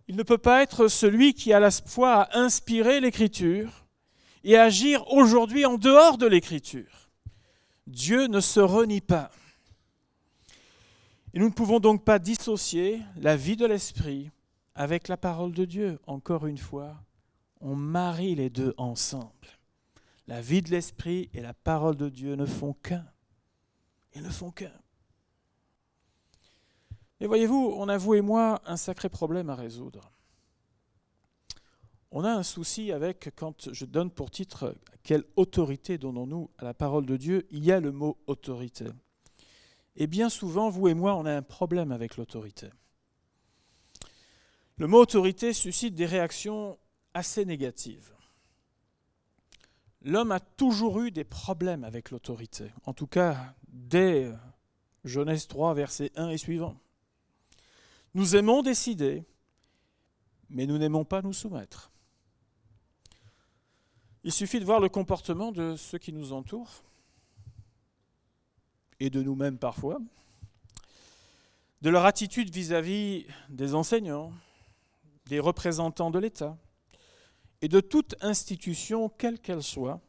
Il 0.08 0.16
ne 0.16 0.24
peut 0.24 0.40
pas 0.40 0.64
être 0.64 0.88
celui 0.88 1.36
qui 1.36 1.54
a 1.54 1.60
la 1.60 1.70
foi 1.70 2.24
à 2.24 2.40
inspirer 2.40 3.00
l'Écriture 3.00 3.86
et 4.44 4.58
agir 4.58 5.08
aujourd'hui 5.12 5.64
en 5.68 5.78
dehors 5.78 6.18
de 6.18 6.26
l'Écriture. 6.26 7.12
Dieu 7.86 8.26
ne 8.26 8.40
se 8.40 8.60
renie 8.60 9.02
pas. 9.02 9.30
Et 11.36 11.38
nous 11.38 11.50
ne 11.50 11.54
pouvons 11.54 11.80
donc 11.80 12.04
pas 12.04 12.18
dissocier 12.18 13.04
la 13.18 13.36
vie 13.36 13.56
de 13.56 13.68
l'esprit 13.68 14.32
avec 14.74 15.10
la 15.10 15.16
parole 15.16 15.52
de 15.52 15.66
Dieu. 15.66 16.00
Encore 16.08 16.48
une 16.48 16.58
fois, 16.58 16.96
on 17.62 17.76
marie 17.76 18.36
les 18.36 18.50
deux 18.50 18.74
ensemble. 18.78 19.48
La 20.28 20.42
vie 20.42 20.62
de 20.62 20.72
l'esprit 20.72 21.30
et 21.34 21.42
la 21.42 21.54
parole 21.54 21.96
de 21.96 22.10
Dieu 22.10 22.36
ne 22.36 22.46
font 22.46 22.74
qu'un. 22.74 23.06
Ils 24.16 24.24
ne 24.24 24.30
font 24.30 24.52
qu'un. 24.52 24.74
Et 27.20 27.28
voyez-vous, 27.28 27.76
on 27.78 27.88
a, 27.88 27.98
vous 27.98 28.16
et 28.16 28.22
moi, 28.22 28.62
un 28.66 28.78
sacré 28.78 29.10
problème 29.10 29.50
à 29.50 29.56
résoudre. 29.56 30.12
On 32.12 32.24
a 32.24 32.32
un 32.32 32.44
souci 32.44 32.92
avec, 32.92 33.32
quand 33.36 33.74
je 33.74 33.86
donne 33.86 34.10
pour 34.10 34.32
titre 34.32 34.76
quelle 35.04 35.24
autorité 35.36 35.98
donnons-nous 35.98 36.50
à 36.58 36.64
la 36.64 36.74
parole 36.74 37.06
de 37.06 37.18
Dieu, 37.18 37.48
il 37.52 37.64
y 37.64 37.72
a 37.72 37.80
le 37.80 37.92
mot 37.92 38.18
autorité. 38.28 38.86
Et 39.96 40.08
bien 40.08 40.30
souvent, 40.30 40.70
vous 40.70 40.88
et 40.88 40.94
moi, 40.94 41.16
on 41.16 41.26
a 41.26 41.36
un 41.36 41.42
problème 41.42 41.92
avec 41.92 42.18
l'autorité. 42.18 42.70
Le 44.78 44.88
mot 44.88 45.00
autorité 45.00 45.54
suscite 45.54 45.96
des 45.96 46.06
réactions 46.06 46.78
assez 47.16 47.46
négatives. 47.46 48.14
L'homme 50.04 50.32
a 50.32 50.40
toujours 50.40 51.02
eu 51.02 51.10
des 51.10 51.24
problèmes 51.24 51.84
avec 51.84 52.12
l'autorité, 52.12 52.72
en 52.86 52.94
tout 52.94 53.08
cas 53.08 53.56
dès 53.70 54.32
Genèse 55.04 55.48
3, 55.48 55.74
verset 55.74 56.12
1 56.16 56.30
et 56.30 56.38
suivant. 56.38 56.78
Nous 58.14 58.36
aimons 58.36 58.62
décider, 58.62 59.24
mais 60.50 60.68
nous 60.68 60.78
n'aimons 60.78 61.06
pas 61.06 61.24
nous 61.24 61.34
soumettre. 61.34 61.92
Il 64.24 64.32
suffit 64.32 64.60
de 64.60 64.66
voir 64.66 64.80
le 64.80 64.90
comportement 64.90 65.52
de 65.52 65.76
ceux 65.76 65.98
qui 65.98 66.14
nous 66.14 66.34
entourent, 66.34 66.84
et 69.00 69.10
de 69.10 69.22
nous-mêmes 69.22 69.58
parfois, 69.58 70.00
de 71.82 71.90
leur 71.90 72.06
attitude 72.06 72.50
vis-à-vis 72.50 73.26
des 73.50 73.76
enseignants, 73.76 74.34
des 75.26 75.40
représentants 75.40 76.12
de 76.12 76.20
l'État, 76.20 76.58
et 77.62 77.68
de 77.68 77.80
toute 77.80 78.16
institution, 78.22 79.10
quelle 79.10 79.40
qu'elle 79.40 79.64
soit, 79.64 80.02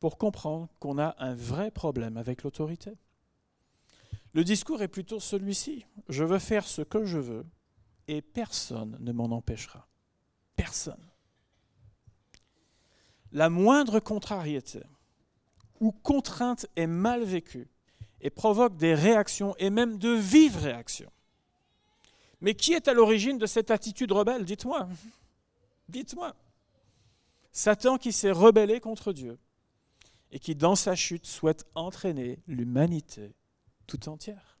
pour 0.00 0.18
comprendre 0.18 0.68
qu'on 0.80 0.98
a 0.98 1.14
un 1.18 1.34
vrai 1.34 1.70
problème 1.70 2.16
avec 2.16 2.42
l'autorité. 2.42 2.92
Le 4.32 4.44
discours 4.44 4.82
est 4.82 4.88
plutôt 4.88 5.20
celui-ci. 5.20 5.84
Je 6.08 6.24
veux 6.24 6.38
faire 6.38 6.66
ce 6.66 6.82
que 6.82 7.04
je 7.04 7.18
veux 7.18 7.46
et 8.08 8.22
personne 8.22 8.96
ne 9.00 9.12
m'en 9.12 9.26
empêchera. 9.26 9.86
Personne 10.56 11.12
la 13.32 13.48
moindre 13.48 13.98
contrariété 14.00 14.80
ou 15.80 15.90
contrainte 15.90 16.66
est 16.76 16.86
mal 16.86 17.24
vécue 17.24 17.68
et 18.20 18.30
provoque 18.30 18.76
des 18.76 18.94
réactions 18.94 19.54
et 19.58 19.70
même 19.70 19.98
de 19.98 20.10
vives 20.10 20.58
réactions. 20.58 21.10
Mais 22.40 22.54
qui 22.54 22.72
est 22.72 22.88
à 22.88 22.94
l'origine 22.94 23.38
de 23.38 23.46
cette 23.46 23.70
attitude 23.70 24.12
rebelle? 24.12 24.44
Dites-moi. 24.44 24.88
Dites-moi. 25.88 26.34
Satan 27.52 27.98
qui 27.98 28.12
s'est 28.12 28.30
rebellé 28.30 28.80
contre 28.80 29.12
Dieu 29.12 29.38
et 30.30 30.38
qui, 30.38 30.54
dans 30.54 30.74
sa 30.74 30.94
chute, 30.94 31.26
souhaite 31.26 31.66
entraîner 31.74 32.38
l'humanité 32.46 33.34
tout 33.86 34.08
entière. 34.08 34.58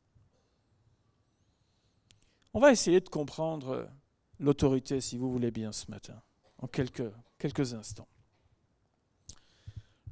On 2.54 2.60
va 2.60 2.70
essayer 2.70 3.00
de 3.00 3.08
comprendre 3.08 3.88
l'autorité, 4.38 5.00
si 5.00 5.16
vous 5.16 5.32
voulez 5.32 5.50
bien, 5.50 5.72
ce 5.72 5.90
matin, 5.90 6.20
en 6.58 6.66
quelques, 6.66 7.72
instants. 7.72 8.08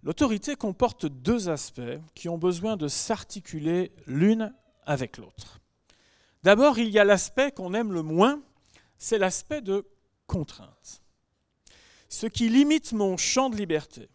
L'autorité 0.03 0.57
comporte 0.57 1.05
deux 1.05 1.51
aspects 1.51 2.01
qui 2.15 2.31
ont 2.31 2.39
besoin 2.39 2.79
de 2.79 2.89
s'articuler 2.89 3.93
l'une 4.07 4.55
avec 4.87 5.19
l'autre. 5.19 5.61
D'abord, 6.43 6.79
il 6.79 6.89
y 6.89 6.99
a 6.99 7.05
l'aspect 7.05 7.53
qu'on 7.53 7.75
aime 7.75 7.93
le 7.93 8.03
moins, 8.03 8.43
c'est 8.97 9.19
l'aspect 9.19 9.61
de 9.61 9.87
Ce 12.09 12.27
qui 12.27 12.49
limite 12.49 12.93
mon 12.93 13.17
champ 13.17 13.51
de 13.51 13.57
liberté, 13.57 14.09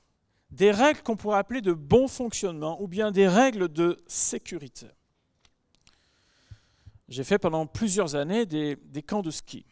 des 0.52 0.72
règles 0.72 1.02
qu'on 1.02 1.16
pourrait 1.16 1.38
appeler 1.38 1.62
de 1.62 1.74
bon 1.74 2.08
fonctionnement 2.08 2.82
ou 2.82 2.88
bien 2.88 3.12
des 3.12 3.28
règles 3.28 3.70
de 3.70 3.98
sécurité. 4.08 4.88
J'ai 7.08 7.24
fait 7.24 7.38
pendant 7.38 7.68
plusieurs 7.68 8.16
années 8.16 8.46
des, 8.46 8.76
des 8.76 9.04
camps 9.04 9.22
de 9.22 9.32
ski 9.32 9.66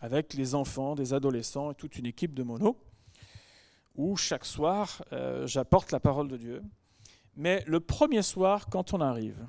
avec 0.00 0.34
les 0.34 0.54
enfants, 0.54 0.94
des 0.94 1.14
adolescents 1.14 1.70
et 1.70 1.74
toute 1.74 1.96
une 1.96 2.06
équipe 2.06 2.34
de 2.34 2.42
monos 2.42 2.76
où 3.94 4.16
chaque 4.16 4.44
soir, 4.44 5.04
euh, 5.12 5.46
j'apporte 5.46 5.92
la 5.92 6.00
parole 6.00 6.28
de 6.28 6.36
Dieu. 6.36 6.62
Mais 7.36 7.62
le 7.66 7.80
premier 7.80 8.22
soir, 8.22 8.66
quand 8.70 8.94
on 8.94 9.00
arrive, 9.00 9.46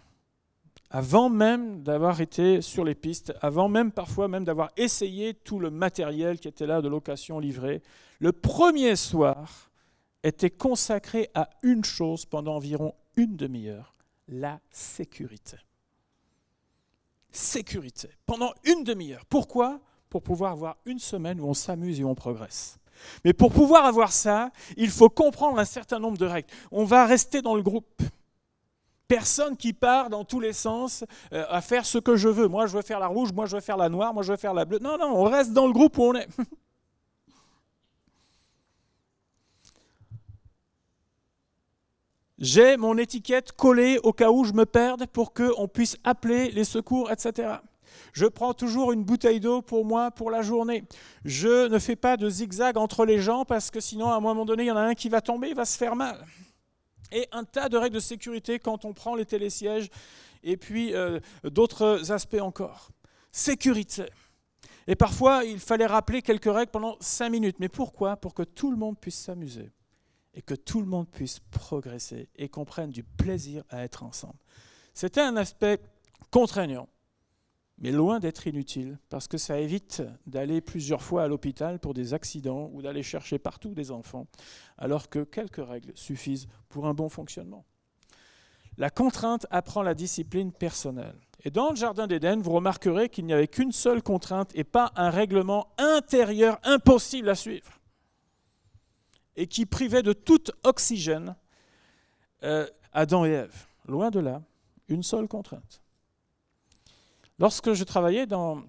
avant 0.94 1.28
même 1.28 1.82
d'avoir 1.82 2.22
été 2.22 2.62
sur 2.62 2.86
les 2.86 2.94
pistes, 2.94 3.34
avant 3.42 3.68
même 3.68 3.92
parfois 3.92 4.28
même 4.28 4.46
d'avoir 4.46 4.70
essayé 4.78 5.34
tout 5.34 5.60
le 5.60 5.72
matériel 5.72 6.40
qui 6.40 6.48
était 6.48 6.68
là 6.68 6.84
de 6.84 6.88
location 6.88 7.40
livré, 7.40 7.82
le 8.20 8.32
premier 8.32 8.96
soir 8.96 9.72
était 10.22 10.52
consacré 10.52 11.32
à 11.34 11.50
une 11.64 11.84
chose 11.84 12.26
pendant 12.26 12.56
environ 12.56 12.94
une 13.18 13.36
demi-heure, 13.36 13.96
la 14.28 14.60
sécurité. 14.70 15.58
Sécurité, 17.32 18.10
pendant 18.28 18.54
une 18.64 18.84
demi-heure. 18.84 19.26
Pourquoi? 19.26 19.82
Pour 20.12 20.22
pouvoir 20.22 20.52
avoir 20.52 20.78
une 20.86 21.00
semaine 21.00 21.42
où 21.42 21.48
on 21.48 21.56
s'amuse 21.56 22.00
et 22.00 22.04
on 22.04 22.14
progresse. 22.14 22.78
Mais 23.26 23.34
pour 23.34 23.52
pouvoir 23.52 23.86
avoir 23.86 24.12
ça, 24.12 24.52
il 24.78 24.92
faut 24.92 25.10
comprendre 25.10 25.58
un 25.58 25.66
certain 25.66 25.98
nombre 25.98 26.20
de 26.20 26.28
règles. 26.28 26.50
On 26.72 26.86
va 26.86 27.08
rester 27.08 27.42
dans 27.42 27.56
le 27.56 27.64
groupe. 27.64 28.04
Personne 29.08 29.58
qui 29.58 29.74
part 29.74 30.10
dans 30.10 30.24
tous 30.24 30.40
les 30.40 30.54
sens 30.54 31.04
euh, 31.34 31.46
à 31.50 31.62
faire 31.62 31.86
ce 31.86 31.98
que 31.98 32.16
je 32.16 32.30
veux. 32.30 32.48
Moi, 32.48 32.68
je 32.68 32.76
veux 32.76 32.82
faire 32.82 33.00
la 33.00 33.08
rouge, 33.08 33.32
moi, 33.34 33.46
je 33.46 33.56
veux 33.56 33.62
faire 33.62 33.78
la 33.78 33.90
noire, 33.90 34.14
moi, 34.14 34.24
je 34.24 34.32
veux 34.32 34.38
faire 34.38 34.54
la 34.54 34.66
bleue. 34.66 34.80
Non, 34.80 34.98
non, 34.98 35.14
on 35.14 35.24
reste 35.24 35.54
dans 35.54 35.68
le 35.68 35.74
groupe 35.74 35.98
où 35.98 36.04
on 36.04 36.16
est. 36.16 36.28
J'ai 42.40 42.76
mon 42.76 42.98
étiquette 42.98 43.54
collée 43.54 44.00
au 44.04 44.12
cas 44.12 44.30
où 44.30 44.44
je 44.44 44.52
me 44.52 44.66
perde 44.66 45.06
pour 45.08 45.34
qu'on 45.34 45.68
puisse 45.68 45.98
appeler 46.04 46.52
les 46.52 46.66
secours, 46.66 47.10
etc. 47.10 47.54
Je 48.12 48.26
prends 48.26 48.54
toujours 48.54 48.92
une 48.92 49.04
bouteille 49.04 49.40
d'eau 49.40 49.62
pour 49.62 49.86
moi 49.86 50.12
pour 50.12 50.30
la 50.30 50.42
journée. 50.42 50.84
Je 51.26 51.68
ne 51.68 51.80
fais 51.80 51.96
pas 51.96 52.18
de 52.18 52.30
zigzag 52.30 52.78
entre 52.78 53.06
les 53.06 53.20
gens 53.20 53.46
parce 53.46 53.72
que 53.72 53.80
sinon, 53.80 54.10
à 54.10 54.16
un 54.16 54.20
moment 54.20 54.46
donné, 54.46 54.64
il 54.64 54.68
y 54.68 54.72
en 54.72 54.76
a 54.76 54.82
un 54.82 54.94
qui 54.94 55.10
va 55.10 55.22
tomber, 55.22 55.50
il 55.50 55.56
va 55.56 55.66
se 55.66 55.78
faire 55.78 55.96
mal. 55.96 56.26
Et 57.12 57.28
un 57.32 57.44
tas 57.44 57.70
de 57.70 57.78
règles 57.78 57.96
de 57.96 58.00
sécurité 58.00 58.60
quand 58.60 58.86
on 58.86 58.94
prend 58.94 59.16
les 59.16 59.26
télésièges 59.26 59.90
et 60.44 60.58
puis 60.58 60.94
euh, 60.94 61.20
d'autres 61.44 62.12
aspects 62.12 62.42
encore. 62.42 62.90
Sécurité. 63.32 64.06
Et 64.88 64.96
parfois, 64.96 65.44
il 65.44 65.60
fallait 65.60 65.86
rappeler 65.86 66.22
quelques 66.22 66.54
règles 66.54 66.72
pendant 66.72 66.98
cinq 67.00 67.30
minutes. 67.30 67.58
Mais 67.60 67.70
pourquoi? 67.70 68.18
Pour 68.18 68.34
que 68.34 68.44
tout 68.44 68.72
le 68.72 68.78
monde 68.78 69.00
puisse 69.00 69.18
s'amuser 69.18 69.72
et 70.34 70.42
que 70.42 70.56
tout 70.56 70.82
le 70.82 70.88
monde 70.88 71.10
puisse 71.10 71.40
progresser 71.40 72.30
et 72.36 72.50
comprenne 72.50 72.90
du 72.90 73.04
plaisir 73.04 73.64
à 73.70 73.84
être 73.84 74.04
ensemble. 74.04 74.40
C'était 74.94 75.22
un 75.22 75.38
aspect 75.38 75.80
contraignant 76.32 76.90
mais 77.84 77.92
loin 77.92 78.22
d'être 78.22 78.48
inutile, 78.48 78.98
parce 79.10 79.28
que 79.28 79.38
ça 79.38 79.60
évite 79.60 80.02
d'aller 80.26 80.62
plusieurs 80.62 81.02
fois 81.02 81.24
à 81.24 81.28
l'hôpital 81.28 81.80
pour 81.80 81.94
des 81.94 82.14
accidents 82.14 82.70
ou 82.72 82.82
d'aller 82.82 83.04
chercher 83.04 83.40
partout 83.40 83.74
des 83.74 83.92
enfants, 83.92 84.26
alors 84.78 85.10
que 85.10 85.26
quelques 85.26 85.64
règles 85.64 85.92
suffisent 85.94 86.48
pour 86.70 86.88
un 86.88 86.94
bon 86.94 87.10
fonctionnement. 87.10 87.66
La 88.78 88.90
contrainte 88.90 89.46
apprend 89.52 89.84
la 89.84 89.96
discipline 89.96 90.54
personnelle. 90.54 91.18
Et 91.44 91.52
dans 91.52 91.72
le 91.72 91.76
Jardin 91.76 92.08
d'Éden, 92.08 92.42
vous 92.42 92.54
remarquerez 92.54 93.10
qu'il 93.10 93.26
n'y 93.26 93.34
avait 93.34 93.50
qu'une 93.50 93.74
seule 93.74 94.02
contrainte 94.02 94.52
et 94.56 94.64
pas 94.64 94.94
un 94.96 95.10
règlement 95.10 95.68
intérieur 95.78 96.62
impossible 96.64 97.28
à 97.28 97.36
suivre, 97.36 97.82
et 99.36 99.46
qui 99.46 99.66
privait 99.66 100.04
de 100.04 100.14
tout 100.14 100.46
oxygène 100.64 101.36
euh, 102.44 102.66
Adam 102.94 103.26
et 103.26 103.32
Ève. 103.32 103.68
Loin 103.90 104.10
de 104.10 104.22
là, 104.22 104.42
une 104.88 105.04
seule 105.04 105.28
contrainte. 105.28 105.83
Lorsque 107.44 107.74
je 107.74 107.84
travaillais 107.84 108.26
dans, 108.26 108.64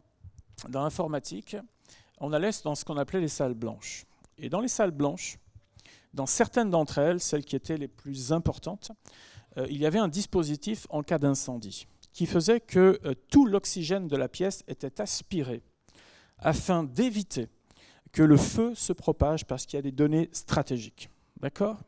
l'informatique, 0.68 1.56
on 2.18 2.32
allait 2.32 2.50
dans 2.64 2.74
ce 2.74 2.84
qu'on 2.84 2.96
appelait 2.96 3.20
les 3.20 3.28
salles 3.28 3.54
blanches. 3.54 4.04
Et 4.36 4.48
dans 4.48 4.60
les 4.60 4.66
salles 4.66 4.90
blanches, 4.90 5.38
dans 6.12 6.26
certaines 6.26 6.70
d'entre 6.70 6.98
elles, 6.98 7.20
celles 7.20 7.44
qui 7.44 7.54
étaient 7.54 7.76
les 7.76 7.86
plus 7.86 8.32
importantes, 8.32 8.90
euh, 9.58 9.68
il 9.70 9.76
y 9.76 9.86
avait 9.86 10.00
un 10.00 10.08
dispositif 10.08 10.88
en 10.90 11.04
cas 11.04 11.18
d'incendie 11.18 11.86
qui 12.12 12.26
faisait 12.26 12.58
que 12.58 12.98
euh, 13.04 13.14
tout 13.30 13.46
l'oxygène 13.46 14.08
de 14.08 14.16
la 14.16 14.28
pièce 14.28 14.64
était 14.66 15.00
aspiré 15.00 15.62
afin 16.38 16.82
d'éviter 16.82 17.46
que 18.10 18.24
le 18.24 18.36
feu 18.36 18.74
se 18.74 18.92
propage 18.92 19.46
parce 19.46 19.66
qu'il 19.66 19.76
y 19.76 19.78
a 19.78 19.82
des 19.82 19.92
données 19.92 20.30
stratégiques. 20.32 21.10
D'accord? 21.40 21.78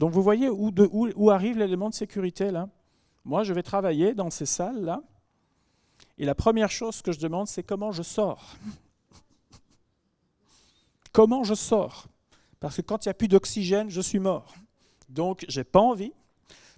Donc 0.00 0.10
vous 0.10 0.22
voyez 0.24 0.48
où, 0.48 0.72
où, 1.14 1.30
arrive 1.30 1.58
l'élément 1.58 1.90
de 1.90 1.94
sécurité 1.94 2.50
là? 2.50 2.68
Moi, 3.24 3.44
je 3.44 3.52
vais 3.52 3.62
travailler 3.62 4.14
dans 4.14 4.30
ces 4.30 4.46
salles-là 4.46 5.00
et 6.18 6.24
la 6.24 6.34
première 6.34 6.70
chose 6.70 7.02
que 7.02 7.12
je 7.12 7.18
demande, 7.18 7.48
c'est 7.48 7.62
comment 7.62 7.92
je 7.92 8.02
sors. 8.02 8.54
comment 11.12 11.44
je 11.44 11.54
sors 11.54 12.06
Parce 12.60 12.76
que 12.76 12.82
quand 12.82 13.04
il 13.04 13.08
n'y 13.08 13.10
a 13.10 13.14
plus 13.14 13.28
d'oxygène, 13.28 13.90
je 13.90 14.00
suis 14.00 14.20
mort. 14.20 14.54
Donc, 15.08 15.44
je 15.48 15.60
n'ai 15.60 15.64
pas 15.64 15.80
envie. 15.80 16.12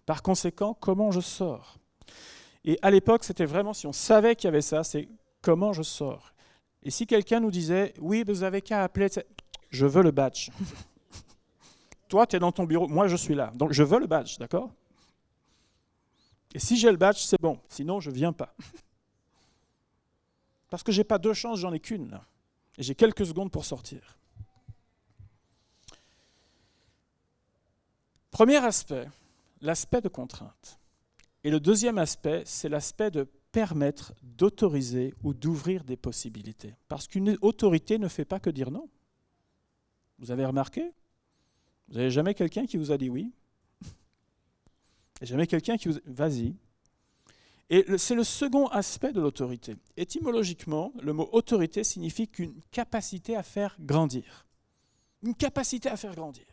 Par 0.06 0.22
conséquent, 0.22 0.74
comment 0.74 1.10
je 1.10 1.20
sors 1.20 1.78
Et 2.64 2.78
à 2.80 2.90
l'époque, 2.90 3.24
c'était 3.24 3.44
vraiment, 3.44 3.74
si 3.74 3.86
on 3.86 3.92
savait 3.92 4.36
qu'il 4.36 4.46
y 4.46 4.48
avait 4.48 4.62
ça, 4.62 4.84
c'est 4.84 5.08
comment 5.42 5.72
je 5.72 5.82
sors. 5.82 6.32
Et 6.82 6.90
si 6.90 7.06
quelqu'un 7.06 7.40
nous 7.40 7.50
disait, 7.50 7.92
oui, 8.00 8.24
vous 8.26 8.42
avez 8.42 8.62
qu'à 8.62 8.84
appeler, 8.84 9.08
je 9.70 9.86
veux 9.86 10.02
le 10.02 10.12
badge. 10.12 10.50
Toi, 12.08 12.26
tu 12.26 12.36
es 12.36 12.38
dans 12.38 12.52
ton 12.52 12.64
bureau, 12.64 12.86
moi, 12.86 13.08
je 13.08 13.16
suis 13.16 13.34
là. 13.34 13.52
Donc, 13.56 13.72
je 13.72 13.82
veux 13.82 13.98
le 13.98 14.06
badge, 14.06 14.38
d'accord? 14.38 14.70
Et 16.54 16.60
si 16.60 16.76
j'ai 16.76 16.90
le 16.90 16.96
badge, 16.96 17.18
c'est 17.18 17.40
bon. 17.40 17.58
Sinon, 17.68 18.00
je 18.00 18.10
viens 18.10 18.32
pas. 18.32 18.54
Parce 20.68 20.82
que 20.82 20.92
je 20.92 21.00
n'ai 21.00 21.04
pas 21.04 21.18
deux 21.18 21.34
chances, 21.34 21.60
j'en 21.60 21.72
ai 21.72 21.80
qu'une. 21.80 22.20
Et 22.78 22.82
j'ai 22.82 22.94
quelques 22.94 23.26
secondes 23.26 23.50
pour 23.50 23.64
sortir. 23.64 24.18
Premier 28.30 28.56
aspect, 28.56 29.08
l'aspect 29.60 30.00
de 30.00 30.08
contrainte. 30.08 30.78
Et 31.44 31.50
le 31.50 31.60
deuxième 31.60 31.96
aspect, 31.96 32.42
c'est 32.44 32.68
l'aspect 32.68 33.10
de 33.10 33.24
permettre, 33.52 34.12
d'autoriser 34.22 35.14
ou 35.22 35.32
d'ouvrir 35.32 35.84
des 35.84 35.96
possibilités. 35.96 36.74
Parce 36.88 37.06
qu'une 37.06 37.38
autorité 37.40 37.98
ne 37.98 38.08
fait 38.08 38.26
pas 38.26 38.38
que 38.38 38.50
dire 38.50 38.70
non. 38.70 38.90
Vous 40.18 40.30
avez 40.30 40.44
remarqué? 40.44 40.92
Vous 41.88 41.94
n'avez 41.94 42.10
jamais 42.10 42.34
quelqu'un 42.34 42.66
qui 42.66 42.76
vous 42.76 42.92
a 42.92 42.98
dit 42.98 43.08
oui? 43.08 43.32
Et 45.22 45.26
jamais 45.26 45.46
quelqu'un 45.46 45.78
qui 45.78 45.88
vous... 45.88 45.98
Vas-y, 46.04 46.54
et 47.68 47.98
c'est 47.98 48.14
le 48.14 48.22
second 48.22 48.68
aspect 48.68 49.12
de 49.12 49.20
l'autorité. 49.20 49.76
Étymologiquement, 49.96 50.92
le 51.02 51.12
mot 51.12 51.28
autorité 51.32 51.82
signifie 51.82 52.28
qu'une 52.28 52.54
capacité 52.70 53.36
à 53.36 53.42
faire 53.42 53.76
grandir. 53.80 54.46
Une 55.22 55.34
capacité 55.34 55.88
à 55.88 55.96
faire 55.96 56.14
grandir. 56.14 56.46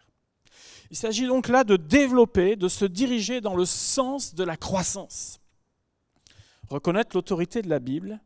Il 0.89 0.97
s'agit 0.97 1.27
donc 1.27 1.47
là 1.49 1.63
de 1.63 1.75
développer, 1.75 2.55
de 2.55 2.67
se 2.67 2.85
diriger 2.85 3.41
dans 3.41 3.55
le 3.55 3.65
sens 3.65 4.33
de 4.33 4.43
la 4.43 4.57
croissance. 4.57 5.39
Reconnaître 6.69 7.15
l'autorité 7.15 7.61
de 7.61 7.69
la 7.69 7.79
Bible 7.79 8.19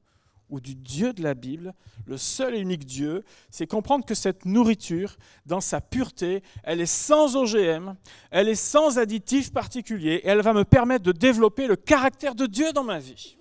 ou 0.49 0.59
du 0.59 0.75
Dieu 0.75 1.13
de 1.13 1.21
la 1.21 1.33
Bible, 1.33 1.73
le 2.05 2.17
seul 2.17 2.55
et 2.55 2.59
unique 2.59 2.85
Dieu, 2.85 3.23
c'est 3.49 3.67
comprendre 3.67 4.05
que 4.05 4.15
cette 4.15 4.45
nourriture, 4.45 5.17
dans 5.45 5.61
sa 5.61 5.81
pureté, 5.81 6.41
elle 6.63 6.81
est 6.81 6.85
sans 6.85 7.35
OGM, 7.35 7.95
elle 8.31 8.47
est 8.47 8.55
sans 8.55 8.97
additifs 8.97 9.51
particuliers, 9.51 10.21
et 10.23 10.27
elle 10.27 10.41
va 10.41 10.53
me 10.53 10.63
permettre 10.63 11.03
de 11.03 11.11
développer 11.11 11.67
le 11.67 11.75
caractère 11.75 12.35
de 12.35 12.45
Dieu 12.45 12.71
dans 12.73 12.83
ma 12.83 12.99
vie. 12.99 13.37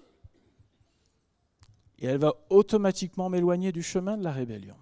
Et 1.98 2.06
elle 2.06 2.18
va 2.18 2.34
automatiquement 2.50 3.28
m'éloigner 3.28 3.72
du 3.72 3.82
chemin 3.82 4.16
de 4.16 4.24
la 4.24 4.32
rébellion. 4.32 4.76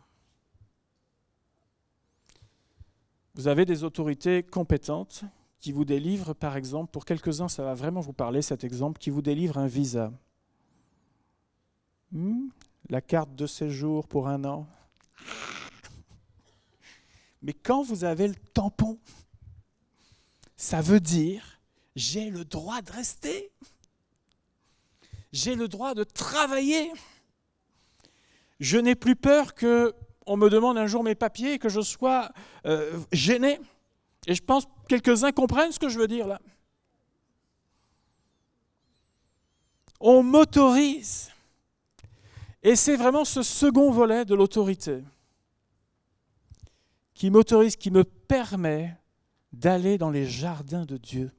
Vous 3.35 3.49
avez 3.49 3.65
des 3.65 3.85
autorités 3.85 4.43
compétentes 4.43 5.25
qui 5.59 5.73
vous 5.73 5.85
délivrent, 5.85 6.35
par 6.35 6.57
exemple, 6.57 6.91
pour 6.91 7.05
quelques-uns, 7.05 7.49
ça 7.49 7.65
va 7.65 7.75
vraiment 7.75 8.01
vous 8.01 8.13
parler, 8.13 8.43
cet 8.43 8.65
exemple, 8.65 8.99
qui 8.99 9.11
vous 9.11 9.23
délivre 9.23 9.59
un 9.59 9.67
visa. 9.67 10.13
Hmm? 12.15 12.49
la 12.91 13.01
carte 13.01 13.35
de 13.35 13.47
séjour 13.47 14.07
pour 14.07 14.29
un 14.29 14.45
an. 14.45 14.67
Mais 17.43 17.53
quand 17.53 17.83
vous 17.83 18.05
avez 18.05 18.29
le 18.29 18.35
tampon, 18.35 18.99
ça 20.57 20.81
veut 20.81 21.01
dire 21.01 21.61
j'ai 21.97 22.31
le 22.31 22.45
droit 22.45 22.83
de 22.83 22.91
rester. 22.91 23.51
J'ai 25.33 25.55
le 25.55 25.69
droit 25.69 25.95
de 25.95 26.05
travailler. 26.05 26.93
Je 28.61 28.79
n'ai 28.79 28.95
plus 28.95 29.17
peur 29.17 29.55
que 29.55 29.95
on 30.27 30.37
me 30.37 30.49
demande 30.49 30.79
un 30.79 30.87
jour 30.87 31.03
mes 31.03 31.15
papiers 31.15 31.55
et 31.55 31.59
que 31.59 31.69
je 31.69 31.81
sois 31.81 32.31
euh, 32.67 32.99
gêné. 33.13 33.61
Et 34.27 34.35
je 34.35 34.43
pense 34.43 34.67
que 34.67 34.71
quelques-uns 34.89 35.33
comprennent 35.33 35.73
ce 35.73 35.79
que 35.79 35.89
je 35.89 35.99
veux 35.99 36.09
dire 36.09 36.27
là. 36.27 36.41
On 40.01 40.23
m'autorise 40.23 41.34
et 42.65 42.77
c'est 42.77 42.97
vraiment 42.97 43.27
ce 43.27 43.43
second 43.43 43.91
volet 43.91 44.25
de 44.25 44.35
l'autorité 44.35 45.05
qui 47.13 47.31
m'autorise, 47.31 47.77
qui 47.77 47.91
me 47.91 48.05
permet 48.05 48.97
d'aller 49.53 49.99
dans 49.99 50.11
les 50.11 50.27
jardins 50.27 50.87
de 50.87 50.97
Dieu, 50.97 51.31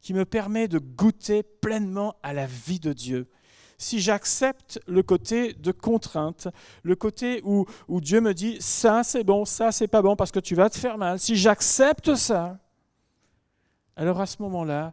qui 0.00 0.12
me 0.12 0.24
permet 0.24 0.68
de 0.68 0.78
goûter 0.78 1.42
pleinement 1.42 2.16
à 2.22 2.34
la 2.34 2.46
vie 2.46 2.80
de 2.80 2.92
Dieu. 2.92 3.28
Si 3.78 4.00
j'accepte 4.00 4.78
le 4.86 5.02
côté 5.02 5.54
de 5.54 5.72
contrainte, 5.72 6.48
le 6.82 6.96
côté 6.96 7.40
où, 7.44 7.64
Dieu 8.00 8.20
me 8.20 8.34
dit 8.34 8.58
ça 8.60 9.04
c'est 9.04 9.24
bon, 9.24 9.44
ça 9.44 9.72
c'est 9.72 9.88
pas 9.88 10.02
bon 10.02 10.16
parce 10.16 10.32
que 10.32 10.40
tu 10.40 10.54
vas 10.56 10.68
te 10.68 10.76
faire 10.76 10.98
mal, 10.98 11.18
si 11.18 11.36
j'accepte 11.36 12.14
ça, 12.16 12.58
alors 13.94 14.20
à 14.20 14.26
ce 14.26 14.42
moment-là, 14.42 14.92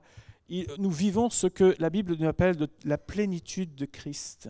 nous 0.78 0.92
vivons 0.92 1.30
ce 1.30 1.48
que 1.48 1.76
la 1.80 1.90
Bible 1.90 2.16
nous 2.18 2.28
appelle 2.28 2.70
la 2.86 2.98
plénitude 2.98 3.76
de 3.76 3.86
Christ 3.86 4.50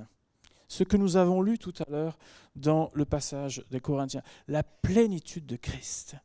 ce 0.67 0.84
que 0.84 0.97
nous 0.97 1.17
avons 1.17 1.41
lu 1.41 1.58
tout 1.58 1.73
à 1.80 1.89
l'heure 1.89 2.17
dans 2.56 2.91
le 2.93 3.06
passage 3.06 3.63
des 3.71 3.80
Corinthiens, 3.80 4.23
la 4.47 4.63
plénitude 4.63 5.45
de 5.45 5.56
Christ. 5.56 6.15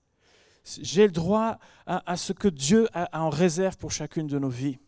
J'ai 0.64 1.06
le 1.06 1.12
droit 1.12 1.58
à, 1.86 2.16
ce 2.16 2.32
que 2.32 2.48
Dieu 2.48 2.88
a 2.92 3.20
en 3.20 3.30
réserve 3.30 3.76
pour 3.76 3.90
chacune 3.90 4.28
de 4.28 4.38
nos 4.38 4.48
vies. 4.48 4.78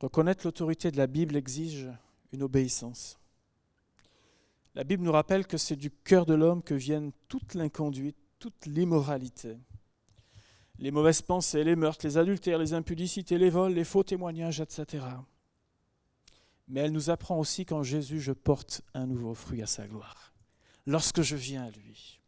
Reconnaître 0.00 0.44
l'autorité 0.44 0.90
de 0.90 0.96
la 0.96 1.06
Bible 1.06 1.36
exige 1.36 1.88
une 2.32 2.42
obéissance. 2.42 3.18
La 4.74 4.84
Bible 4.84 5.04
nous 5.04 5.12
rappelle 5.12 5.46
que 5.46 5.58
c'est 5.58 5.76
du 5.76 5.90
cœur 5.90 6.26
de 6.26 6.34
l'homme 6.34 6.62
que 6.62 6.74
viennent 6.74 7.12
toute 7.28 7.54
l'inconduite, 7.54 8.16
toute 8.38 8.66
l'immoralité. 8.66 9.58
les 10.78 10.92
mauvaises 10.92 11.22
pensées, 11.22 11.64
les 11.64 11.74
meurtres, 11.74 12.06
les 12.06 12.18
adultères, 12.18 12.58
les 12.58 12.74
impudicités, 12.74 13.38
les 13.38 13.50
vols, 13.50 13.74
les 13.74 13.82
faux 13.82 14.04
témoignages, 14.04 14.60
etc. 14.60 15.04
Mais 16.68 16.80
elle 16.80 16.92
nous 16.92 17.10
apprend 17.10 17.38
aussi 17.38 17.64
qu'en 17.64 17.82
Jésus, 17.82 18.20
je 18.20 18.32
porte 18.32 18.82
un 18.94 19.06
nouveau 19.06 19.34
fruit 19.34 19.62
à 19.62 19.66
sa 19.66 19.86
gloire, 19.86 20.32
lorsque 20.86 21.22
je 21.22 21.36
viens 21.36 21.64
à 21.64 21.70
lui. 21.70 22.20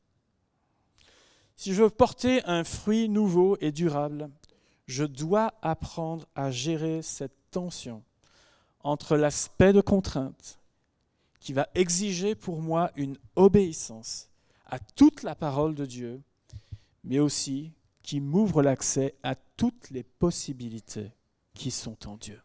Si 1.57 1.75
je 1.75 1.83
veux 1.83 1.91
porter 1.91 2.43
un 2.47 2.65
fruit 2.65 3.09
nouveau 3.09 3.59
et 3.61 3.71
durable, 3.71 4.31
je 4.87 5.05
dois 5.05 5.53
apprendre 5.61 6.27
à 6.35 6.51
gérer 6.51 7.03
cette 7.03 7.37
tension 7.51 8.03
entre 8.83 9.17
l'aspect 9.17 9.73
de 9.73 9.83
contrainte 9.83 10.59
qui 11.39 11.53
va 11.53 11.69
exiger 11.75 12.35
pour 12.35 12.63
moi 12.63 12.91
une 12.97 13.19
obéissance 13.37 14.31
à 14.67 14.79
toute 14.79 15.23
la 15.23 15.35
parole 15.35 15.75
de 15.75 15.85
Dieu, 15.85 16.23
mais 17.05 17.19
aussi 17.19 17.73
qui 18.03 18.21
m'ouvre 18.21 18.63
l'accès 18.63 19.15
à 19.23 19.35
toutes 19.35 19.91
les 19.91 20.03
possibilités 20.03 21.11
qui 21.55 21.71
sont 21.71 22.09
en 22.09 22.17
Dieu. 22.17 22.41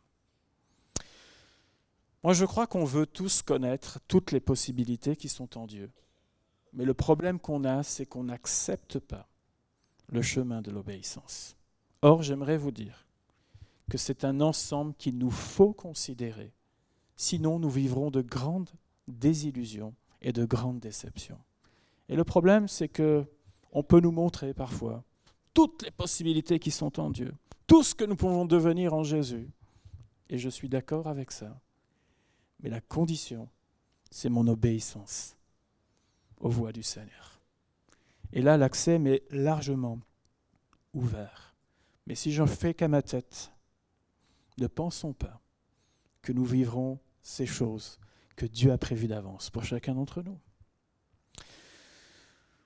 Moi, 2.26 2.34
je 2.34 2.46
crois 2.46 2.66
qu'on 2.66 2.86
veut 2.86 3.06
tous 3.06 3.44
connaître 3.44 4.00
toutes 4.08 4.32
les 4.32 4.40
possibilités 4.40 5.16
qui 5.16 5.30
sont 5.30 5.60
en 5.60 5.68
Dieu. 5.68 5.92
Mais 6.74 6.84
le 6.84 6.96
problème 6.96 7.40
qu'on 7.40 7.64
a, 7.66 7.84
c'est 7.84 8.08
qu'on 8.08 8.24
n'accepte 8.24 8.98
pas 8.98 9.30
le 10.08 10.24
chemin 10.24 10.64
de 10.64 10.72
l'obéissance. 10.72 11.56
Or, 12.02 12.24
j'aimerais 12.24 12.58
vous 12.58 12.72
dire 12.72 13.06
que 13.92 14.00
c'est 14.00 14.26
un 14.26 14.42
ensemble 14.42 14.96
qu'il 14.96 15.20
nous 15.20 15.30
faut 15.30 15.72
considérer. 15.72 16.52
Sinon, 17.16 17.60
nous 17.60 17.70
vivrons 17.70 18.10
de 18.10 18.22
grandes 18.22 18.72
désillusions 19.08 19.94
et 20.24 20.34
de 20.34 20.46
grandes 20.46 20.80
déceptions. 20.80 21.44
Et 22.10 22.16
le 22.16 22.24
problème, 22.24 22.68
c'est 22.68 22.90
que 22.90 23.24
on 23.72 23.84
peut 23.84 24.00
nous 24.00 24.12
montrer 24.12 24.56
parfois 24.56 25.04
toutes 25.54 25.84
les 25.84 25.92
possibilités 25.92 26.58
qui 26.58 26.72
sont 26.72 27.00
en 27.00 27.12
Dieu, 27.12 27.36
tout 27.68 27.84
ce 27.84 27.94
que 27.94 28.04
nous 28.04 28.16
pouvons 28.16 28.46
devenir 28.46 28.96
en 28.96 29.04
Jésus. 29.04 29.48
Et 30.28 30.40
je 30.40 30.50
suis 30.50 30.70
d'accord 30.70 31.06
avec 31.06 31.32
ça. 31.32 31.62
Mais 32.66 32.72
la 32.72 32.82
condition, 32.82 33.48
c'est 34.10 34.28
mon 34.28 34.48
obéissance 34.48 35.38
aux 36.40 36.50
voies 36.50 36.72
du 36.72 36.82
Seigneur. 36.82 37.40
Et 38.34 38.42
là, 38.42 38.58
l'accès 38.58 38.98
m'est 38.98 39.22
largement 39.30 40.00
ouvert. 40.96 41.54
Mais 42.08 42.16
si 42.16 42.34
j'en 42.34 42.48
fais 42.48 42.74
qu'à 42.74 42.88
ma 42.88 43.04
tête, 43.04 43.52
ne 44.58 44.66
pensons 44.66 45.14
pas 45.14 45.40
que 46.24 46.34
nous 46.34 46.44
vivrons 46.44 46.98
ces 47.22 47.46
choses 47.46 48.00
que 48.36 48.48
Dieu 48.48 48.72
a 48.72 48.80
prévues 48.80 49.10
d'avance 49.10 49.52
pour 49.52 49.64
chacun 49.64 49.94
d'entre 49.94 50.24
nous. 50.24 50.40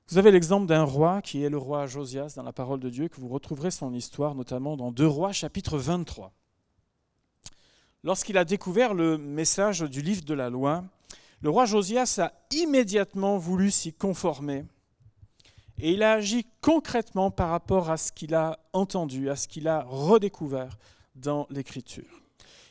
Vous 0.08 0.18
avez 0.18 0.32
l'exemple 0.32 0.66
d'un 0.66 0.84
roi 0.84 1.22
qui 1.22 1.44
est 1.44 1.50
le 1.50 1.58
roi 1.58 1.88
Josias 1.88 2.36
dans 2.38 2.44
la 2.44 2.54
parole 2.54 2.80
de 2.80 2.90
Dieu, 2.90 3.10
que 3.10 3.20
vous 3.20 3.28
retrouverez 3.28 3.70
son 3.70 3.94
histoire 3.94 4.34
notamment 4.34 4.78
dans 4.78 4.94
2 4.94 5.06
Rois 5.06 5.34
chapitre 5.34 5.78
23. 5.78 6.32
Lorsqu'il 8.04 8.38
a 8.38 8.46
découvert 8.46 8.94
le 8.94 9.18
message 9.18 9.82
du 9.82 10.02
livre 10.02 10.24
de 10.24 10.34
la 10.34 10.50
loi, 10.50 10.86
le 11.42 11.50
roi 11.50 11.66
Josias 11.66 12.20
a 12.20 12.32
immédiatement 12.52 13.38
voulu 13.38 13.72
s'y 13.72 13.92
conformer 13.92 14.64
et 15.82 15.92
il 15.92 16.04
a 16.04 16.14
agi 16.14 16.46
concrètement 16.62 17.30
par 17.30 17.50
rapport 17.50 17.90
à 17.90 17.98
ce 17.98 18.14
qu'il 18.14 18.36
a 18.36 18.60
entendu, 18.72 19.30
à 19.30 19.36
ce 19.36 19.50
qu'il 19.50 19.68
a 19.68 19.84
redécouvert 19.84 20.78
dans 21.16 21.46
l'Écriture. 21.50 22.22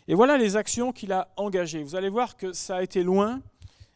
Et 0.07 0.15
voilà 0.15 0.39
les 0.39 0.57
actions 0.57 0.93
qu'il 0.93 1.13
a 1.13 1.29
engagées. 1.37 1.83
Vous 1.83 1.95
allez 1.95 2.09
voir 2.09 2.37
que 2.39 2.55
ça 2.55 2.77
a 2.77 2.83
été 2.83 3.03
loin 3.03 3.43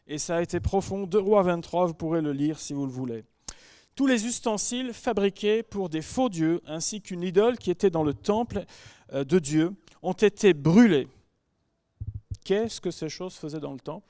et 0.05 0.19
ça 0.19 0.37
a 0.37 0.41
été 0.43 0.59
profond. 0.59 1.07
2 1.07 1.17
Rois 1.17 1.41
23, 1.41 1.87
vous 1.87 1.93
pourrez 1.95 2.21
le 2.21 2.31
lire 2.31 2.59
si 2.59 2.73
vous 2.73 2.85
le 2.85 2.91
voulez. 2.91 3.23
Tous 3.95 4.05
les 4.05 4.27
ustensiles 4.27 4.93
fabriqués 4.93 5.63
pour 5.63 5.89
des 5.89 6.03
faux 6.03 6.29
dieux, 6.29 6.61
ainsi 6.67 7.01
qu'une 7.01 7.23
idole 7.23 7.57
qui 7.57 7.71
était 7.71 7.89
dans 7.89 8.03
le 8.03 8.13
temple 8.13 8.65
euh, 9.13 9.23
de 9.23 9.39
Dieu, 9.39 9.71
ont 10.03 10.13
été 10.13 10.53
brûlés. 10.53 11.07
Qu'est-ce 12.43 12.81
que 12.81 12.91
ces 12.91 13.09
choses 13.09 13.35
faisaient 13.35 13.59
dans 13.59 13.73
le 13.73 13.79
temple? 13.79 14.07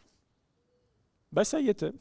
Ben, 1.32 1.44
Ça 1.44 1.60
y 1.60 1.70
était. 1.70 1.92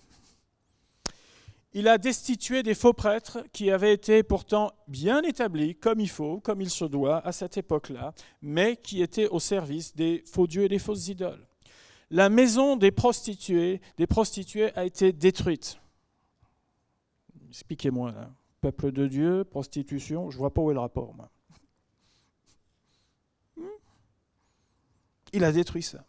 Il 1.75 1.88
a 1.88 1.97
destitué 1.97 2.62
des 2.62 2.75
faux 2.75 2.92
prêtres 2.92 3.47
qui 3.53 3.71
avaient 3.71 3.95
été 3.95 4.23
pourtant 4.23 4.73
bien 4.88 5.23
établis 5.23 5.75
comme 5.75 6.01
il 6.01 6.11
faut, 6.11 6.38
comme 6.40 6.61
il 6.61 6.68
se 6.68 6.85
doit 6.85 7.27
à 7.27 7.33
cette 7.33 7.57
époque-là, 7.57 8.12
mais 8.42 8.77
qui 8.77 9.01
étaient 9.01 9.29
au 9.29 9.40
service 9.40 9.95
des 9.95 10.23
faux 10.27 10.47
dieux 10.47 10.64
et 10.64 10.68
des 10.68 10.79
fausses 10.79 11.09
idoles. 11.09 11.47
La 12.11 12.29
maison 12.29 12.77
des 12.77 12.90
prostituées, 12.90 13.81
des 13.97 14.07
prostituées 14.07 14.71
a 14.77 14.85
été 14.85 15.14
détruite. 15.14 15.79
Expliquez-moi, 17.49 18.12
peuple 18.61 18.92
de 18.92 19.07
Dieu, 19.07 19.45
prostitution, 19.45 20.31
je 20.31 20.37
vois 20.37 20.53
pas 20.53 20.61
où 20.61 20.71
est 20.71 20.75
le 20.75 20.81
rapport, 20.81 21.14
moi. 21.14 21.31
Hmm? 23.57 23.64
Il 25.33 25.42
a 25.42 25.53
détruit 25.53 25.83
ça. 25.83 26.05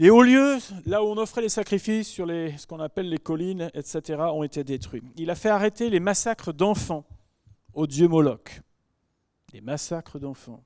Les 0.00 0.10
hauts 0.10 0.22
lieux, 0.22 0.58
là 0.86 1.02
où 1.02 1.06
on 1.06 1.16
offrait 1.16 1.42
les 1.42 1.48
sacrifices 1.48 2.06
sur 2.06 2.24
les, 2.24 2.56
ce 2.56 2.68
qu'on 2.68 2.78
appelle 2.78 3.08
les 3.08 3.18
collines, 3.18 3.68
etc., 3.74 4.20
ont 4.32 4.44
été 4.44 4.62
détruits. 4.62 5.02
Il 5.16 5.28
a 5.28 5.34
fait 5.34 5.48
arrêter 5.48 5.90
les 5.90 5.98
massacres 5.98 6.52
d'enfants 6.52 7.04
au 7.74 7.88
dieu 7.88 8.06
Moloch. 8.06 8.62
Les 9.52 9.60
massacres 9.60 10.20
d'enfants 10.20 10.62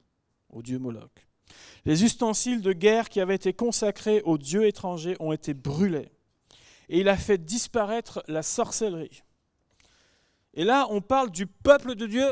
au 0.50 0.60
dieu 0.60 0.78
Moloch. 0.78 1.26
Les 1.86 2.04
ustensiles 2.04 2.60
de 2.60 2.74
guerre 2.74 3.08
qui 3.08 3.20
avaient 3.20 3.34
été 3.34 3.54
consacrés 3.54 4.20
aux 4.26 4.36
dieux 4.36 4.66
étrangers 4.66 5.16
ont 5.18 5.32
été 5.32 5.54
brûlés. 5.54 6.10
Et 6.90 7.00
il 7.00 7.08
a 7.08 7.16
fait 7.16 7.38
disparaître 7.38 8.22
la 8.28 8.42
sorcellerie. 8.42 9.22
Et 10.52 10.64
là, 10.64 10.86
on 10.90 11.00
parle 11.00 11.30
du 11.30 11.46
peuple 11.46 11.94
de 11.94 12.06
Dieu 12.06 12.26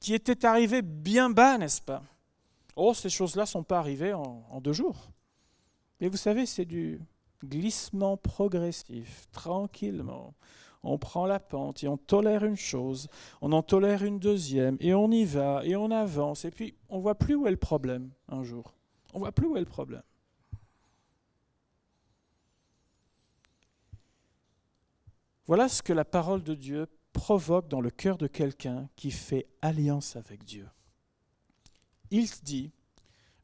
qui 0.00 0.12
était 0.12 0.44
arrivé 0.44 0.82
bien 0.82 1.30
bas, 1.30 1.56
n'est-ce 1.56 1.80
pas? 1.80 2.02
Oh, 2.80 2.94
ces 2.94 3.10
choses-là 3.10 3.42
ne 3.42 3.48
sont 3.48 3.64
pas 3.64 3.80
arrivées 3.80 4.14
en, 4.14 4.60
deux 4.60 4.72
jours. 4.72 5.10
Mais 6.00 6.06
vous 6.06 6.16
savez, 6.16 6.46
c'est 6.46 6.64
du 6.64 7.00
glissement 7.44 8.16
progressif, 8.16 9.26
tranquillement. 9.32 10.34
On 10.84 10.96
prend 10.96 11.26
la 11.26 11.40
pente 11.40 11.82
et 11.82 11.88
on 11.88 11.96
tolère 11.96 12.44
une 12.44 12.56
chose, 12.56 13.08
on 13.40 13.50
en 13.50 13.64
tolère 13.64 14.04
une 14.04 14.20
deuxième, 14.20 14.76
et 14.78 14.94
on 14.94 15.10
y 15.10 15.24
va, 15.24 15.62
et 15.64 15.74
on 15.74 15.90
avance, 15.90 16.44
et 16.44 16.52
puis 16.52 16.76
on 16.88 16.98
ne 16.98 17.02
voit 17.02 17.16
plus 17.16 17.34
où 17.34 17.48
est 17.48 17.50
le 17.50 17.56
problème 17.56 18.12
un 18.28 18.44
jour. 18.44 18.76
On 19.12 19.18
ne 19.18 19.24
voit 19.24 19.32
plus 19.32 19.48
où 19.48 19.56
est 19.56 19.60
le 19.60 19.66
problème. 19.66 20.04
Voilà 25.46 25.68
ce 25.68 25.82
que 25.82 25.92
la 25.92 26.04
parole 26.04 26.44
de 26.44 26.54
Dieu 26.54 26.86
provoque 27.12 27.66
dans 27.66 27.80
le 27.80 27.90
cœur 27.90 28.18
de 28.18 28.28
quelqu'un 28.28 28.88
qui 28.94 29.10
fait 29.10 29.48
alliance 29.62 30.14
avec 30.14 30.44
Dieu 30.44 30.68
il 32.10 32.28
dit, 32.42 32.70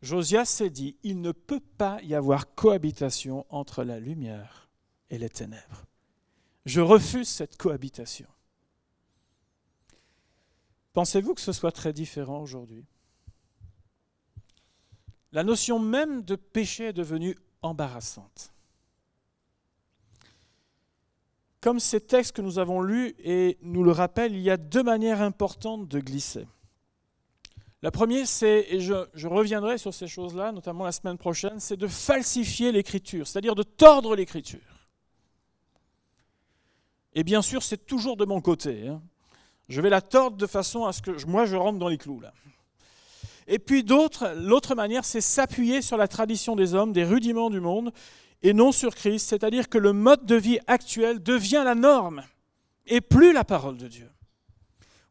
Josias 0.03 0.47
s'est 0.47 0.71
dit, 0.71 0.97
il 1.03 1.21
ne 1.21 1.33
peut 1.33 1.63
pas 1.79 2.01
y 2.03 2.15
avoir 2.15 2.55
cohabitation 2.55 3.47
entre 3.49 3.85
la 3.85 3.99
lumière 3.99 4.69
et 5.11 5.19
les 5.19 5.31
ténèbres. 5.31 5.87
Je 6.67 6.81
refuse 6.81 7.29
cette 7.29 7.57
cohabitation. 7.57 8.29
Pensez-vous 10.93 11.35
que 11.35 11.41
ce 11.41 11.53
soit 11.53 11.73
très 11.73 11.93
différent 11.93 12.41
aujourd'hui? 12.41 12.85
La 15.33 15.43
notion 15.43 15.79
même 15.79 16.23
de 16.23 16.37
péché 16.37 16.85
est 16.85 16.93
devenue 16.93 17.37
embarrassante. 17.63 18.53
Comme 21.61 21.81
ces 21.81 22.01
textes 22.01 22.37
que 22.37 22.43
nous 22.43 22.59
avons 22.59 22.83
lus 22.83 23.15
et 23.19 23.59
nous 23.63 23.83
le 23.83 23.91
rappellent, 23.91 24.35
il 24.35 24.43
y 24.43 24.51
a 24.51 24.57
deux 24.57 24.83
manières 24.83 25.23
importantes 25.23 25.89
de 25.89 25.99
glisser. 25.99 26.47
La 27.85 27.91
première, 27.91 28.27
c'est, 28.27 28.67
et 28.71 28.81
je, 28.81 29.27
reviendrai 29.27 29.77
sur 29.77 29.93
ces 29.93 30.07
choses-là, 30.07 30.53
notamment 30.53 30.85
la 30.85 30.93
semaine 30.93 31.19
prochaine, 31.19 31.61
c'est 31.61 31.77
de 31.77 31.87
falsifier 31.87 32.73
l'écriture, 32.73 33.27
c'est-à-dire 33.27 33.55
de 33.55 33.63
tordre 33.63 34.17
l'écriture. 34.17 34.89
Et 37.13 37.25
bien 37.25 37.43
sûr, 37.43 37.63
c'est 37.63 37.85
toujours 37.85 38.17
de 38.17 38.25
mon 38.25 38.41
côté. 38.41 38.89
Hein. 38.89 39.03
Je 39.69 39.83
vais 39.83 39.91
la 39.91 40.01
tordre 40.01 40.39
de 40.39 40.47
façon 40.47 40.87
à 40.87 40.95
ce 40.95 41.03
que 41.03 41.27
moi, 41.27 41.45
je 41.45 41.57
rentre 41.57 41.79
dans 41.79 41.89
les 41.89 41.99
clous. 41.99 42.21
Là. 42.21 42.33
Et 43.49 43.59
puis 43.59 43.85
d'autres, 43.85 44.33
l'autre 44.35 44.75
manière, 44.75 45.05
c'est 45.05 45.21
s'appuyer 45.21 45.83
sur 45.83 45.99
la 45.99 46.09
tradition 46.09 46.57
des 46.57 46.73
hommes, 46.73 46.95
des 46.95 47.05
rudiments 47.05 47.51
du 47.51 47.61
monde, 47.61 47.93
et 48.43 48.55
non 48.55 48.73
sur 48.73 48.95
Christ, 48.95 49.29
c'est-à-dire 49.29 49.69
que 49.69 49.77
le 49.77 49.93
mode 49.93 50.25
de 50.25 50.37
vie 50.37 50.59
actuel 50.69 51.23
devient 51.23 51.61
la 51.63 51.75
norme, 51.75 52.25
et 52.87 53.03
plus 53.03 53.35
la 53.35 53.45
parole 53.45 53.77
de 53.77 53.89
Dieu. 53.89 54.11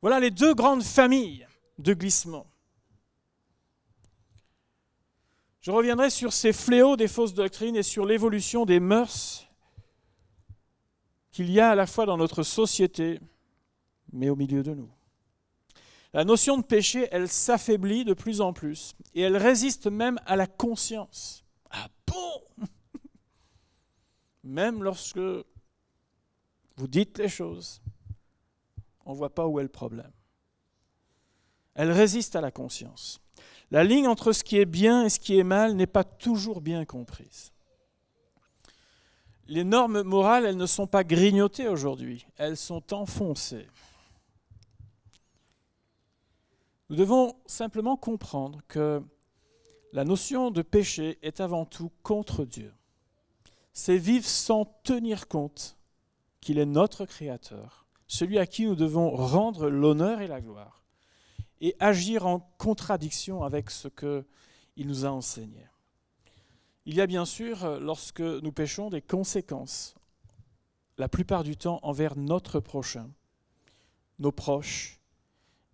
Voilà 0.01 0.19
les 0.19 0.31
deux 0.31 0.55
grandes 0.55 0.81
familles 0.81 1.45
de 1.77 1.93
glissement. 1.93 2.47
Je 5.63 5.71
reviendrai 5.71 6.09
sur 6.09 6.33
ces 6.33 6.51
fléaux 6.51 6.97
des 6.97 7.07
fausses 7.07 7.33
doctrines 7.33 7.77
et 7.77 7.83
sur 7.83 8.05
l'évolution 8.05 8.65
des 8.65 8.81
mœurs 8.81 9.47
qu'il 11.31 11.49
y 11.49 11.61
a 11.61 11.69
à 11.69 11.75
la 11.75 11.87
fois 11.87 12.05
dans 12.05 12.17
notre 12.17 12.43
société, 12.43 13.21
mais 14.11 14.27
au 14.27 14.35
milieu 14.35 14.61
de 14.61 14.73
nous. 14.73 14.91
La 16.11 16.25
notion 16.25 16.57
de 16.57 16.63
péché, 16.63 17.07
elle 17.11 17.29
s'affaiblit 17.29 18.03
de 18.03 18.13
plus 18.13 18.41
en 18.41 18.51
plus 18.51 18.93
et 19.15 19.21
elle 19.21 19.37
résiste 19.37 19.87
même 19.87 20.19
à 20.25 20.35
la 20.35 20.47
conscience. 20.47 21.45
Ah 21.69 21.87
bon? 22.05 22.67
Même 24.43 24.83
lorsque 24.83 25.17
vous 25.17 26.87
dites 26.87 27.17
les 27.19 27.29
choses, 27.29 27.81
on 29.05 29.13
ne 29.13 29.17
voit 29.17 29.33
pas 29.33 29.47
où 29.47 29.61
est 29.61 29.63
le 29.63 29.69
problème. 29.69 30.11
Elle 31.73 31.91
résiste 31.91 32.35
à 32.35 32.41
la 32.41 32.51
conscience. 32.51 33.22
La 33.73 33.83
ligne 33.83 34.07
entre 34.07 34.33
ce 34.33 34.43
qui 34.43 34.59
est 34.59 34.65
bien 34.65 35.05
et 35.05 35.09
ce 35.09 35.19
qui 35.19 35.35
est 35.35 35.43
mal 35.43 35.75
n'est 35.75 35.87
pas 35.87 36.03
toujours 36.03 36.61
bien 36.61 36.85
comprise. 36.85 37.51
Les 39.47 39.63
normes 39.63 40.03
morales, 40.03 40.45
elles 40.45 40.57
ne 40.57 40.67
sont 40.67 40.85
pas 40.85 41.03
grignotées 41.03 41.67
aujourd'hui, 41.67 42.27
elles 42.37 42.55
sont 42.55 42.93
enfoncées. 42.93 43.65
Nous 46.91 46.95
devons 46.95 47.35
simplement 47.47 47.97
comprendre 47.97 48.61
que 48.67 49.01
la 49.91 50.05
notion 50.05 50.51
de 50.51 50.61
péché 50.61 51.17
est 51.23 51.41
avant 51.41 51.65
tout 51.65 51.91
contre 52.03 52.45
Dieu. 52.45 52.71
C'est 53.73 53.97
vivre 53.97 54.27
sans 54.27 54.65
tenir 54.83 55.27
compte 55.27 55.79
qu'il 56.41 56.59
est 56.59 56.67
notre 56.67 57.05
Créateur, 57.05 57.87
celui 58.05 58.37
à 58.37 58.45
qui 58.45 58.67
nous 58.67 58.75
devons 58.75 59.09
rendre 59.09 59.67
l'honneur 59.67 60.21
et 60.21 60.27
la 60.27 60.41
gloire, 60.41 60.82
et 61.63 61.77
agir 61.79 62.27
en 62.27 62.41
contradiction 62.57 63.41
avec 63.41 63.69
ce 63.69 63.87
qu'il 63.87 64.85
nous 64.85 65.05
a 65.05 65.09
enseigné. 65.09 65.65
Il 66.85 66.93
y 66.93 66.99
a 67.01 67.07
bien 67.07 67.23
sûr, 67.23 67.79
lorsque 67.79 68.19
nous 68.19 68.51
péchons, 68.51 68.89
des 68.89 69.01
conséquences, 69.01 69.95
la 70.97 71.07
plupart 71.07 71.45
du 71.45 71.55
temps 71.55 71.79
envers 71.81 72.17
notre 72.17 72.59
prochain, 72.59 73.09
nos 74.19 74.33
proches, 74.33 74.99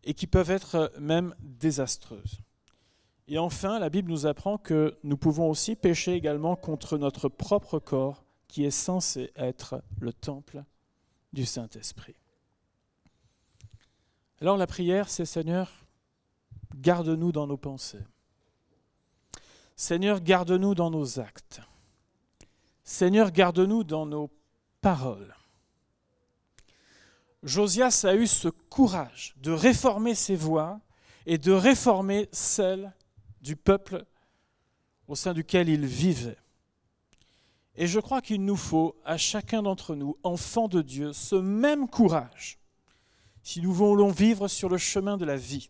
et 0.04 0.14
qui 0.14 0.28
peuvent 0.28 0.52
être 0.52 0.94
même 1.00 1.34
désastreuses. 1.42 2.40
Et 3.28 3.40
enfin, 3.40 3.80
la 3.80 3.90
Bible 3.90 4.12
nous 4.12 4.28
apprend 4.28 4.60
que 4.60 4.96
nous 5.04 5.18
pouvons 5.18 5.50
aussi 5.50 5.76
pécher 5.76 6.14
également 6.14 6.56
contre 6.56 7.00
notre 7.00 7.30
propre 7.30 7.80
corps, 7.80 8.24
qui 8.48 8.64
est 8.64 8.72
censé 8.72 9.32
être 9.36 9.82
le 10.00 10.14
temple 10.14 10.64
du 11.34 11.48
Saint-Esprit. 11.48 12.16
Alors 14.40 14.56
la 14.56 14.68
prière, 14.68 15.10
c'est 15.10 15.26
Seigneur, 15.26 15.79
garde-nous 16.76 17.32
dans 17.32 17.48
nos 17.48 17.58
pensées. 17.58 18.06
Seigneur, 19.76 20.22
garde-nous 20.22 20.76
dans 20.76 20.92
nos 20.92 21.20
actes. 21.20 21.62
Seigneur, 22.84 23.32
garde-nous 23.32 23.84
dans 23.84 24.06
nos 24.06 24.30
paroles. 24.82 25.36
Josias 27.44 28.04
a 28.04 28.16
eu 28.16 28.28
ce 28.28 28.50
courage 28.50 29.36
de 29.38 29.52
réformer 29.52 30.16
ses 30.16 30.36
voies 30.36 30.82
et 31.26 31.38
de 31.38 31.52
réformer 31.52 32.28
celles 32.32 32.92
du 33.42 33.56
peuple 33.56 34.06
au 35.08 35.16
sein 35.16 35.34
duquel 35.34 35.70
il 35.70 35.86
vivait. 35.86 36.38
Et 37.76 37.88
je 37.88 38.00
crois 38.00 38.22
qu'il 38.22 38.44
nous 38.44 38.58
faut, 38.58 39.00
à 39.06 39.18
chacun 39.18 39.64
d'entre 39.64 39.96
nous, 39.96 40.18
enfants 40.24 40.68
de 40.68 40.82
Dieu, 40.82 41.14
ce 41.14 41.36
même 41.36 41.88
courage 41.88 42.60
si 43.42 43.62
nous 43.62 43.72
voulons 43.72 44.12
vivre 44.12 44.48
sur 44.48 44.68
le 44.68 44.78
chemin 44.78 45.18
de 45.18 45.26
la 45.26 45.38
vie 45.38 45.70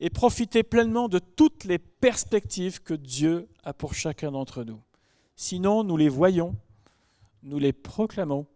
et 0.00 0.10
profiter 0.10 0.62
pleinement 0.62 1.08
de 1.08 1.18
toutes 1.18 1.64
les 1.64 1.78
perspectives 1.78 2.82
que 2.82 2.94
Dieu 2.94 3.48
a 3.62 3.72
pour 3.74 3.94
chacun 3.94 4.32
d'entre 4.32 4.64
nous. 4.64 4.80
Sinon, 5.36 5.84
nous 5.84 5.96
les 5.96 6.08
voyons, 6.08 6.56
nous 7.42 7.58
les 7.58 7.72
proclamons, 7.72 8.46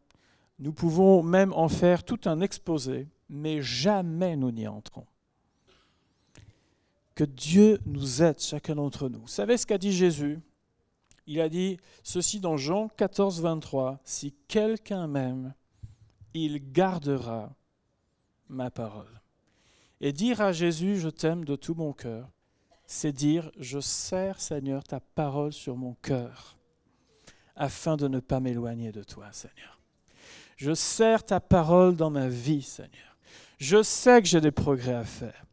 nous 0.59 0.73
pouvons 0.73 1.23
même 1.23 1.53
en 1.53 1.69
faire 1.69 2.05
tout 2.05 2.21
un 2.25 2.41
exposé, 2.41 3.09
mais 3.29 3.63
jamais 3.63 4.37
nous 4.37 4.51
n'y 4.51 4.67
entrons. 4.67 5.07
Que 7.15 7.25
Dieu 7.25 7.79
nous 7.87 8.23
aide, 8.23 8.41
chacun 8.41 8.75
d'entre 8.75 9.09
nous. 9.09 9.21
Vous 9.21 9.29
savez 9.29 9.57
ce 9.57 9.67
qu'a 9.67 9.79
dit 9.79 9.93
Jésus? 9.93 10.41
Il 11.27 11.41
a 11.41 11.49
dit 11.49 11.79
ceci 12.03 12.41
dans 12.41 12.57
Jean 12.57 12.89
14, 12.89 13.41
23, 13.41 14.01
Si 14.05 14.35
quelqu'un 14.49 15.07
m'aime, 15.07 15.55
il 16.35 16.73
gardera 16.73 17.55
ma 18.49 18.71
parole. 18.71 19.21
Et 20.01 20.13
dire 20.13 20.41
à 20.41 20.53
Jésus, 20.53 20.99
je 20.99 21.09
t'aime 21.09 21.45
de 21.45 21.57
tout 21.57 21.75
mon 21.75 21.93
cœur, 21.93 22.29
c'est 22.87 23.13
dire, 23.13 23.51
je 23.59 23.81
serre, 23.81 24.41
Seigneur, 24.41 24.85
ta 24.85 25.01
parole 25.01 25.53
sur 25.53 25.77
mon 25.77 25.95
cœur, 25.95 26.59
afin 27.57 27.97
de 27.97 28.09
ne 28.09 28.21
pas 28.21 28.41
m'éloigner 28.41 28.93
de 28.93 29.03
toi, 29.03 29.29
Seigneur. 29.33 29.81
Je 30.57 30.75
serre 30.75 31.25
ta 31.25 31.41
parole 31.41 31.97
dans 31.97 32.11
ma 32.11 32.29
vie, 32.29 32.63
Seigneur. 32.63 33.17
Je 33.59 33.83
sais 33.83 34.21
que 34.21 34.29
j'ai 34.29 34.41
des 34.41 34.51
progrès 34.51 34.95
à 34.95 35.05
faire. 35.05 35.45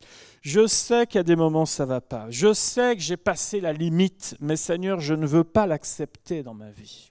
Je 0.41 0.65
sais 0.65 1.05
qu'il 1.05 1.17
y 1.17 1.19
a 1.19 1.23
des 1.23 1.35
moments 1.35 1.63
où 1.63 1.67
ça 1.67 1.83
ne 1.83 1.89
va 1.89 2.01
pas. 2.01 2.25
Je 2.29 2.51
sais 2.53 2.95
que 2.95 3.01
j'ai 3.01 3.17
passé 3.17 3.61
la 3.61 3.73
limite, 3.73 4.35
mais 4.39 4.55
Seigneur, 4.55 4.99
je 4.99 5.13
ne 5.13 5.27
veux 5.27 5.43
pas 5.43 5.67
l'accepter 5.67 6.41
dans 6.41 6.55
ma 6.55 6.71
vie. 6.71 7.10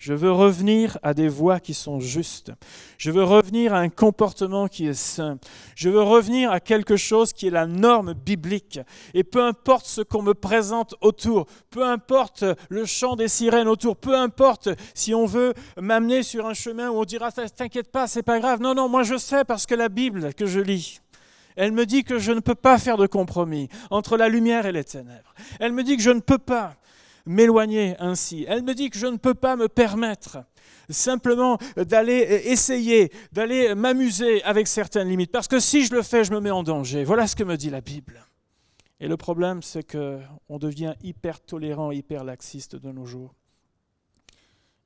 Je 0.00 0.14
veux 0.14 0.32
revenir 0.32 0.96
à 1.02 1.12
des 1.12 1.28
voies 1.28 1.60
qui 1.60 1.74
sont 1.74 2.00
justes. 2.00 2.52
Je 2.96 3.10
veux 3.10 3.22
revenir 3.22 3.74
à 3.74 3.80
un 3.80 3.90
comportement 3.90 4.66
qui 4.66 4.86
est 4.86 4.94
sain. 4.94 5.38
Je 5.76 5.90
veux 5.90 6.02
revenir 6.02 6.50
à 6.50 6.58
quelque 6.58 6.96
chose 6.96 7.34
qui 7.34 7.48
est 7.48 7.50
la 7.50 7.66
norme 7.66 8.14
biblique. 8.14 8.80
Et 9.12 9.24
peu 9.24 9.44
importe 9.44 9.84
ce 9.84 10.00
qu'on 10.00 10.22
me 10.22 10.32
présente 10.32 10.94
autour, 11.02 11.44
peu 11.68 11.84
importe 11.84 12.46
le 12.70 12.86
chant 12.86 13.14
des 13.14 13.28
sirènes 13.28 13.68
autour, 13.68 13.94
peu 13.94 14.16
importe 14.16 14.70
si 14.94 15.14
on 15.14 15.26
veut 15.26 15.52
m'amener 15.78 16.22
sur 16.22 16.46
un 16.46 16.54
chemin 16.54 16.88
où 16.88 16.94
on 16.94 17.04
dira 17.04 17.30
T'inquiète 17.30 17.92
pas, 17.92 18.06
c'est 18.06 18.22
pas 18.22 18.40
grave. 18.40 18.62
Non, 18.62 18.74
non, 18.74 18.88
moi 18.88 19.02
je 19.02 19.18
sais 19.18 19.44
parce 19.44 19.66
que 19.66 19.74
la 19.74 19.90
Bible 19.90 20.32
que 20.32 20.46
je 20.46 20.60
lis, 20.60 21.02
elle 21.56 21.72
me 21.72 21.84
dit 21.84 22.04
que 22.04 22.18
je 22.18 22.32
ne 22.32 22.40
peux 22.40 22.54
pas 22.54 22.78
faire 22.78 22.96
de 22.96 23.06
compromis 23.06 23.68
entre 23.90 24.16
la 24.16 24.30
lumière 24.30 24.64
et 24.64 24.72
les 24.72 24.84
ténèbres. 24.84 25.34
Elle 25.58 25.74
me 25.74 25.84
dit 25.84 25.98
que 25.98 26.02
je 26.02 26.08
ne 26.08 26.20
peux 26.20 26.38
pas 26.38 26.76
m'éloigner 27.26 27.96
ainsi. 27.98 28.44
Elle 28.48 28.62
me 28.62 28.74
dit 28.74 28.90
que 28.90 28.98
je 28.98 29.06
ne 29.06 29.16
peux 29.16 29.34
pas 29.34 29.56
me 29.56 29.68
permettre 29.68 30.38
simplement 30.88 31.58
d'aller 31.76 32.42
essayer, 32.46 33.12
d'aller 33.32 33.74
m'amuser 33.74 34.42
avec 34.42 34.66
certaines 34.66 35.08
limites, 35.08 35.32
parce 35.32 35.48
que 35.48 35.60
si 35.60 35.84
je 35.84 35.94
le 35.94 36.02
fais, 36.02 36.24
je 36.24 36.32
me 36.32 36.40
mets 36.40 36.50
en 36.50 36.62
danger. 36.62 37.04
Voilà 37.04 37.26
ce 37.26 37.36
que 37.36 37.44
me 37.44 37.56
dit 37.56 37.70
la 37.70 37.80
Bible. 37.80 38.24
Et 38.98 39.08
le 39.08 39.16
problème, 39.16 39.62
c'est 39.62 39.84
qu'on 39.84 40.58
devient 40.58 40.94
hyper 41.02 41.40
tolérant, 41.40 41.90
hyper 41.90 42.24
laxiste 42.24 42.76
de 42.76 42.92
nos 42.92 43.06
jours. 43.06 43.34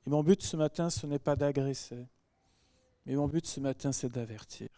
Et 0.07 0.09
mon 0.09 0.23
but 0.23 0.41
ce 0.41 0.55
matin, 0.55 0.89
ce 0.89 1.05
n'est 1.07 1.19
pas 1.19 1.35
d'agresser, 1.35 2.05
mais 3.05 3.15
mon 3.15 3.27
but 3.27 3.45
ce 3.45 3.59
matin, 3.59 3.91
c'est 3.91 4.11
d'avertir. 4.11 4.69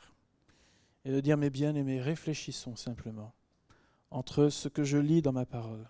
Et 1.05 1.11
de 1.11 1.19
dire, 1.19 1.37
mes 1.37 1.49
bien-aimés, 1.49 2.01
réfléchissons 2.01 2.75
simplement 2.75 3.33
entre 4.09 4.49
ce 4.49 4.69
que 4.69 4.83
je 4.83 4.97
lis 4.97 5.21
dans 5.21 5.33
ma 5.33 5.45
parole 5.45 5.89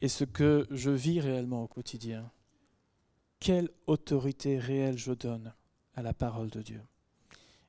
et 0.00 0.08
ce 0.08 0.24
que 0.24 0.66
je 0.70 0.90
vis 0.90 1.20
réellement 1.20 1.64
au 1.64 1.68
quotidien. 1.68 2.30
Quelle 3.38 3.70
autorité 3.86 4.58
réelle 4.58 4.98
je 4.98 5.12
donne 5.12 5.52
à 5.94 6.02
la 6.02 6.12
parole 6.12 6.50
de 6.50 6.62
Dieu. 6.62 6.82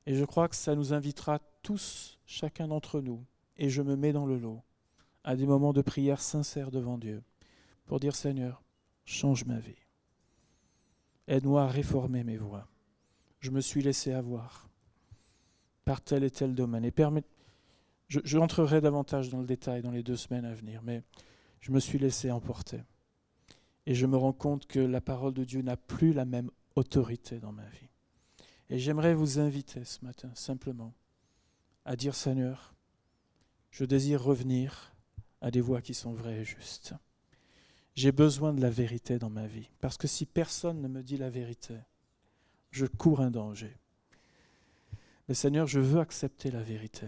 Et 0.06 0.14
je 0.14 0.24
crois 0.24 0.48
que 0.48 0.56
ça 0.56 0.74
nous 0.74 0.92
invitera 0.92 1.40
tous, 1.62 2.18
chacun 2.26 2.68
d'entre 2.68 3.00
nous, 3.00 3.24
et 3.56 3.68
je 3.68 3.82
me 3.82 3.96
mets 3.96 4.12
dans 4.12 4.26
le 4.26 4.38
lot, 4.38 4.62
à 5.24 5.36
des 5.36 5.46
moments 5.46 5.72
de 5.72 5.82
prière 5.82 6.20
sincère 6.20 6.70
devant 6.70 6.98
Dieu, 6.98 7.22
pour 7.86 8.00
dire 8.00 8.16
Seigneur, 8.16 8.62
change 9.04 9.44
ma 9.44 9.58
vie. 9.58 9.76
Aide-moi 11.28 11.62
à 11.62 11.68
réformer 11.68 12.24
mes 12.24 12.36
voies. 12.36 12.66
Je 13.40 13.50
me 13.50 13.60
suis 13.60 13.82
laissé 13.82 14.12
avoir 14.12 14.68
par 15.84 16.00
tel 16.00 16.24
et 16.24 16.30
tel 16.30 16.54
domaine. 16.54 16.84
Et 16.84 16.92
je, 18.08 18.20
je 18.24 18.80
davantage 18.80 19.30
dans 19.30 19.40
le 19.40 19.46
détail 19.46 19.82
dans 19.82 19.90
les 19.90 20.02
deux 20.02 20.16
semaines 20.16 20.44
à 20.44 20.54
venir, 20.54 20.80
mais 20.82 21.02
je 21.62 21.70
me 21.70 21.80
suis 21.80 21.98
laissé 21.98 22.30
emporter. 22.30 22.82
Et 23.86 23.94
je 23.94 24.06
me 24.06 24.16
rends 24.16 24.32
compte 24.32 24.66
que 24.66 24.80
la 24.80 25.00
parole 25.00 25.32
de 25.32 25.44
Dieu 25.44 25.62
n'a 25.62 25.76
plus 25.76 26.12
la 26.12 26.24
même 26.24 26.50
autorité 26.76 27.38
dans 27.38 27.52
ma 27.52 27.66
vie. 27.68 27.88
Et 28.68 28.78
j'aimerais 28.78 29.14
vous 29.14 29.38
inviter 29.38 29.84
ce 29.84 30.04
matin 30.04 30.30
simplement 30.34 30.92
à 31.84 31.96
dire 31.96 32.14
Seigneur, 32.14 32.74
je 33.70 33.84
désire 33.84 34.22
revenir 34.22 34.92
à 35.40 35.50
des 35.50 35.60
voies 35.60 35.80
qui 35.82 35.94
sont 35.94 36.12
vraies 36.12 36.40
et 36.40 36.44
justes. 36.44 36.94
J'ai 37.94 38.12
besoin 38.12 38.52
de 38.52 38.60
la 38.60 38.70
vérité 38.70 39.18
dans 39.18 39.30
ma 39.30 39.46
vie, 39.46 39.70
parce 39.80 39.96
que 39.96 40.08
si 40.08 40.26
personne 40.26 40.80
ne 40.80 40.88
me 40.88 41.02
dit 41.02 41.16
la 41.16 41.30
vérité, 41.30 41.76
je 42.70 42.86
cours 42.86 43.20
un 43.20 43.30
danger. 43.30 43.76
Mais 45.28 45.34
Seigneur, 45.34 45.66
je 45.66 45.80
veux 45.80 46.00
accepter 46.00 46.50
la 46.50 46.62
vérité. 46.62 47.06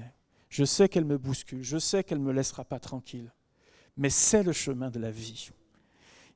Je 0.49 0.65
sais 0.65 0.89
qu'elle 0.89 1.05
me 1.05 1.19
bouscule, 1.19 1.63
je 1.63 1.79
sais 1.79 2.05
qu'elle 2.05 2.19
ne 2.19 2.25
me 2.25 2.33
laissera 2.33 2.65
pas 2.65 2.79
tranquille 2.79 3.33
mais 3.97 4.11
c'est 4.11 4.43
le 4.43 4.53
chemin 4.53 4.91
de 4.91 4.99
la 4.99 5.11
vie. 5.11 5.51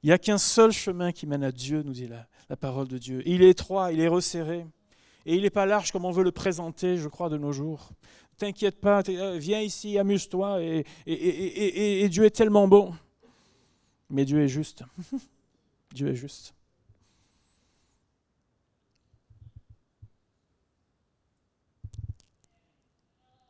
Il 0.02 0.06
n'y 0.06 0.12
a 0.12 0.18
qu'un 0.18 0.38
seul 0.38 0.70
chemin 0.70 1.12
qui 1.12 1.26
mène 1.26 1.42
à 1.42 1.52
Dieu, 1.52 1.82
nous 1.82 1.92
dit 1.92 2.08
la, 2.08 2.56
parole 2.56 2.88
de 2.88 2.98
Dieu. 2.98 3.22
Il 3.26 3.42
est 3.42 3.50
étroit, 3.50 3.92
il 3.92 4.00
est 4.00 4.08
resserré, 4.08 4.66
et 5.26 5.34
il 5.34 5.42
n'est 5.42 5.50
pas 5.50 5.66
large 5.66 5.90
comme 5.90 6.04
on 6.04 6.10
veut 6.10 6.22
le 6.22 6.32
présenter, 6.32 6.96
je 6.96 7.08
crois, 7.08 7.28
de 7.28 7.36
nos 7.36 7.52
jours. 7.52 7.90
T'inquiète 8.36 8.80
pas, 8.80 9.02
euh, 9.08 9.36
viens 9.38 9.60
ici, 9.60 9.98
amuse-toi, 9.98 10.62
et, 10.62 10.84
et, 11.06 12.02
et 12.02 12.08
Dieu 12.08 12.24
est 12.24 12.30
tellement 12.30 12.68
bon. 12.68 12.94
Mais 14.08 14.24
Dieu 14.24 14.40
est 14.42 14.48
juste. 14.48 14.84
Dieu 15.92 16.08
est 16.08 16.14
juste. 16.14 16.54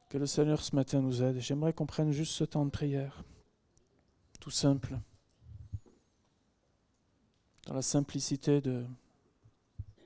Que 0.09 0.17
le 0.17 0.25
Seigneur 0.25 0.63
ce 0.63 0.75
matin 0.75 1.03
nous 1.03 1.23
aide. 1.23 1.39
J'aimerais 1.39 1.75
qu'on 1.75 1.85
prenne 1.85 2.13
juste 2.13 2.33
ce 2.33 2.45
temps 2.45 2.65
de 2.65 2.71
prière 2.71 3.23
simple, 4.51 4.99
dans 7.67 7.75
la 7.75 7.83
simplicité 7.83 8.61
de, 8.61 8.87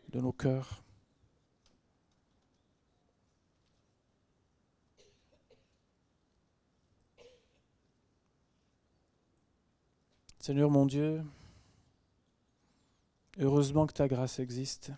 de 0.09 0.21
nos 0.21 0.33
cœurs. 0.33 0.83
Seigneur 10.39 10.71
mon 10.71 10.87
Dieu, 10.87 11.25
heureusement 13.39 13.87
que 13.87 13.93
ta 13.93 14.09
grâce 14.09 14.41
existe, 14.41 14.91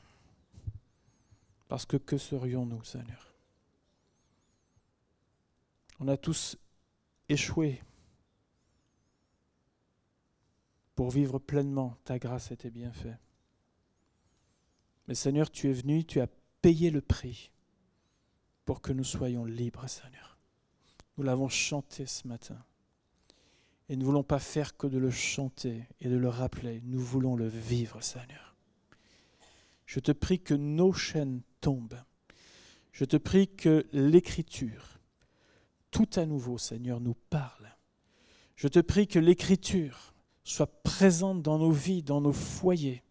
parce 1.68 1.84
que 1.84 1.98
que 1.98 2.16
serions-nous, 2.16 2.82
Seigneur? 2.82 3.34
On 6.00 6.08
a 6.08 6.16
tous 6.16 6.56
échoué 7.28 7.82
pour 10.94 11.10
vivre 11.10 11.38
pleinement 11.38 11.96
ta 12.04 12.18
grâce 12.18 12.50
et 12.50 12.56
tes 12.56 12.70
bienfaits. 12.70 13.18
Mais 15.08 15.14
Seigneur, 15.14 15.50
tu 15.50 15.68
es 15.68 15.72
venu, 15.72 16.04
tu 16.04 16.20
as 16.20 16.28
payé 16.62 16.90
le 16.90 17.00
prix 17.00 17.50
pour 18.64 18.80
que 18.80 18.92
nous 18.92 19.04
soyons 19.04 19.44
libres, 19.44 19.88
Seigneur. 19.88 20.38
Nous 21.16 21.24
l'avons 21.24 21.48
chanté 21.48 22.06
ce 22.06 22.26
matin. 22.26 22.64
Et 23.88 23.96
nous 23.96 24.02
ne 24.02 24.06
voulons 24.06 24.22
pas 24.22 24.38
faire 24.38 24.76
que 24.76 24.86
de 24.86 24.96
le 24.96 25.10
chanter 25.10 25.86
et 26.00 26.08
de 26.08 26.16
le 26.16 26.28
rappeler. 26.28 26.80
Nous 26.84 27.00
voulons 27.00 27.36
le 27.36 27.46
vivre, 27.46 28.02
Seigneur. 28.02 28.56
Je 29.84 30.00
te 30.00 30.12
prie 30.12 30.40
que 30.40 30.54
nos 30.54 30.92
chaînes 30.92 31.42
tombent. 31.60 32.02
Je 32.92 33.04
te 33.04 33.16
prie 33.16 33.48
que 33.48 33.86
l'Écriture, 33.92 35.00
tout 35.90 36.08
à 36.16 36.24
nouveau, 36.24 36.56
Seigneur, 36.56 37.00
nous 37.00 37.16
parle. 37.28 37.76
Je 38.56 38.68
te 38.68 38.78
prie 38.78 39.06
que 39.06 39.18
l'Écriture 39.18 40.13
soit 40.44 40.82
présente 40.82 41.42
dans 41.42 41.58
nos 41.58 41.72
vies, 41.72 42.02
dans 42.02 42.20
nos 42.20 42.32
foyers, 42.32 43.02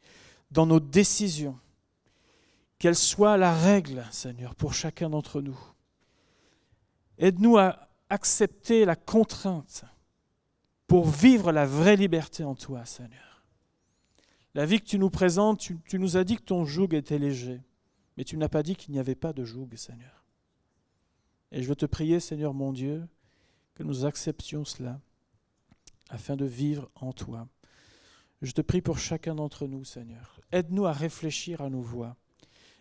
dans 0.52 0.65
nos 0.65 0.80
décisions. 0.80 1.60
Qu'elle 2.78 2.96
soit 2.96 3.38
la 3.38 3.54
règle, 3.56 4.06
Seigneur, 4.12 4.56
pour 4.56 4.74
chacun 4.74 5.10
d'entre 5.10 5.41
nous. 5.41 5.58
Aide-nous 7.17 7.58
à 7.58 7.89
accepter 8.10 8.86
la 8.86 8.96
contrainte 8.96 9.86
pour 10.86 11.08
vivre 11.08 11.52
la 11.52 11.65
vraie 11.65 11.96
liberté 11.96 12.43
en 12.43 12.56
toi, 12.56 12.86
Seigneur. 12.86 13.43
La 14.54 14.65
vie 14.65 14.80
que 14.80 14.86
tu 14.86 15.00
nous 15.00 15.10
présentes, 15.10 15.60
tu, 15.60 16.00
nous 16.00 16.17
as 16.17 16.24
dit 16.24 16.36
que 16.36 16.43
ton 16.43 16.65
joug 16.65 16.93
était 16.93 17.17
léger, 17.17 17.62
mais 18.17 18.24
tu 18.24 18.38
n'as 18.38 18.50
pas 18.50 18.62
dit 18.62 18.76
qu'il 18.76 18.93
n'y 18.93 19.00
avait 19.00 19.15
pas 19.15 19.34
de 19.34 19.43
joug, 19.43 19.69
Seigneur. 19.76 20.26
Et 21.52 21.63
je 21.63 21.69
veux 21.69 21.76
te 21.76 21.86
prier, 21.86 22.19
Seigneur 22.19 22.54
mon 22.54 22.74
Dieu, 22.74 23.08
que 23.74 23.84
nous 23.84 24.06
acceptions 24.06 24.65
cela 24.65 25.00
afin 26.13 26.36
de 26.36 26.45
vivre 26.45 26.89
en 26.95 27.12
toi. 27.12 27.47
Je 28.41 28.52
te 28.52 28.62
prie 28.62 28.82
pour 28.82 28.99
chacun 28.99 29.36
d'entre 29.36 29.67
nous, 29.67 29.84
Seigneur. 29.84 30.39
Aide-nous 30.52 30.86
à 30.86 30.91
réfléchir 30.91 31.62
à 31.62 31.69
nos 31.69 31.82
voix. 31.82 32.15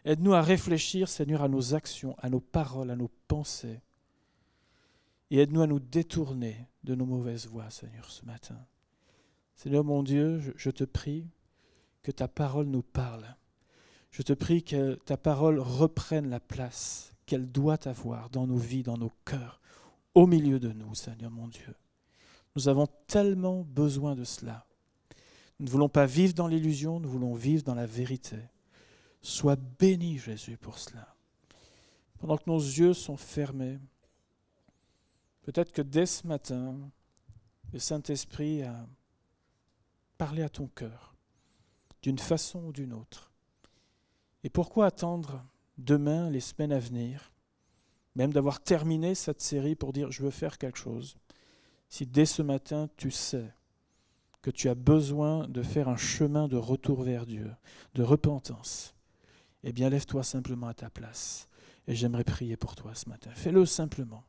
Aide-nous 0.05 0.35
à 0.35 0.43
réfléchir, 0.43 1.09
Seigneur, 1.09 1.43
à 1.43 1.49
nos 1.49 1.75
actions, 1.75 2.15
à 2.19 2.29
nos 2.29 2.41
paroles, 2.41 2.91
à 2.91 2.97
nos 2.97 3.11
pensées. 3.29 3.81
Et 5.31 5.39
aide-nous 5.39 5.63
à 5.63 5.67
nous 5.67 5.81
détourner 5.81 6.67
de 6.85 6.95
nos 6.95 7.07
mauvaises 7.07 7.47
voies, 7.47 7.71
Seigneur, 7.71 8.11
ce 8.11 8.25
matin. 8.27 8.59
Seigneur 9.57 9.85
mon 9.85 10.03
Dieu, 10.03 10.41
je, 10.57 10.71
te 10.71 10.85
prie 10.85 11.27
que 12.03 12.11
ta 12.11 12.29
parole 12.29 12.67
nous 12.67 12.83
parle. 12.83 13.25
Je 14.11 14.23
te 14.23 14.35
prie 14.35 14.63
que 14.63 14.97
ta 15.07 15.17
parole 15.17 15.59
reprenne 15.59 16.29
la 16.29 16.41
place 16.41 17.15
qu'elle 17.25 17.51
doit 17.51 17.89
avoir 17.89 18.29
dans 18.29 18.47
nos 18.47 18.59
vies, 18.59 18.83
dans 18.83 18.99
nos 18.99 19.13
cœurs, 19.25 19.61
au 20.15 20.27
milieu 20.27 20.59
de 20.59 20.73
nous, 20.73 20.95
Seigneur 20.95 21.31
mon 21.31 21.49
Dieu. 21.49 21.75
Nous 22.57 22.69
avons 22.69 22.87
tellement 23.07 23.63
besoin 23.63 24.15
de 24.15 24.25
cela. 24.25 24.67
Nous 25.59 25.67
ne 25.67 25.71
voulons 25.71 25.89
pas 25.89 26.07
vivre 26.07 26.35
dans 26.35 26.49
l'illusion, 26.49 27.01
nous 27.01 27.09
voulons 27.09 27.35
vivre 27.35 27.63
dans 27.63 27.75
la 27.75 27.87
vérité. 27.87 28.37
Sois 29.23 29.57
béni, 29.57 30.19
Jésus, 30.19 30.57
pour 30.57 30.79
cela. 30.79 31.15
Pendant 32.19 32.37
que 32.37 32.49
nos 32.49 32.59
yeux 32.59 32.95
sont 32.95 33.17
fermés, 33.17 33.79
Peut-être 35.43 35.73
que 35.73 35.83
dès 35.83 36.07
ce 36.07 36.27
matin, 36.27 36.79
le 37.73 37.79
Saint-Esprit 37.79 38.63
a 38.63 38.87
parlé 40.17 40.43
à 40.43 40.49
ton 40.49 40.69
cœur 40.69 41.15
d'une 42.01 42.19
façon 42.19 42.67
ou 42.67 42.73
d'une 42.73 42.93
autre. 42.93 43.33
Et 44.45 44.51
pourquoi 44.51 44.87
attendre 44.87 45.45
demain, 45.79 46.31
les 46.31 46.41
semaines 46.41 46.73
à 46.73 46.79
venir, 46.79 47.33
même 48.15 48.33
d'avoir 48.33 48.61
terminé 48.61 49.15
cette 49.15 49.41
série 49.41 49.75
pour 49.75 49.93
dire 49.93 50.11
je 50.11 50.23
veux 50.23 50.31
faire 50.31 50.59
quelque 50.59 50.79
chose, 50.79 51.17
si 51.93 52.07
dès 52.07 52.25
ce 52.25 52.41
matin 52.41 52.89
tu 52.97 53.11
sais 53.11 53.53
que 54.41 54.51
tu 54.51 54.71
as 54.71 54.75
besoin 54.75 55.47
de 55.47 55.63
faire 55.63 55.91
un 55.91 55.97
chemin 55.99 56.49
de 56.49 56.57
retour 56.57 57.03
vers 57.03 57.27
Dieu, 57.27 57.51
de 57.95 58.03
repentance, 58.03 58.95
eh 59.63 59.75
bien 59.75 59.91
lève-toi 59.91 60.23
simplement 60.23 60.69
à 60.69 60.73
ta 60.73 60.89
place. 60.89 61.51
Et 61.87 61.95
j'aimerais 61.95 62.25
prier 62.25 62.57
pour 62.57 62.77
toi 62.77 62.95
ce 62.95 63.11
matin. 63.11 63.31
Fais-le 63.35 63.67
simplement. 63.67 64.25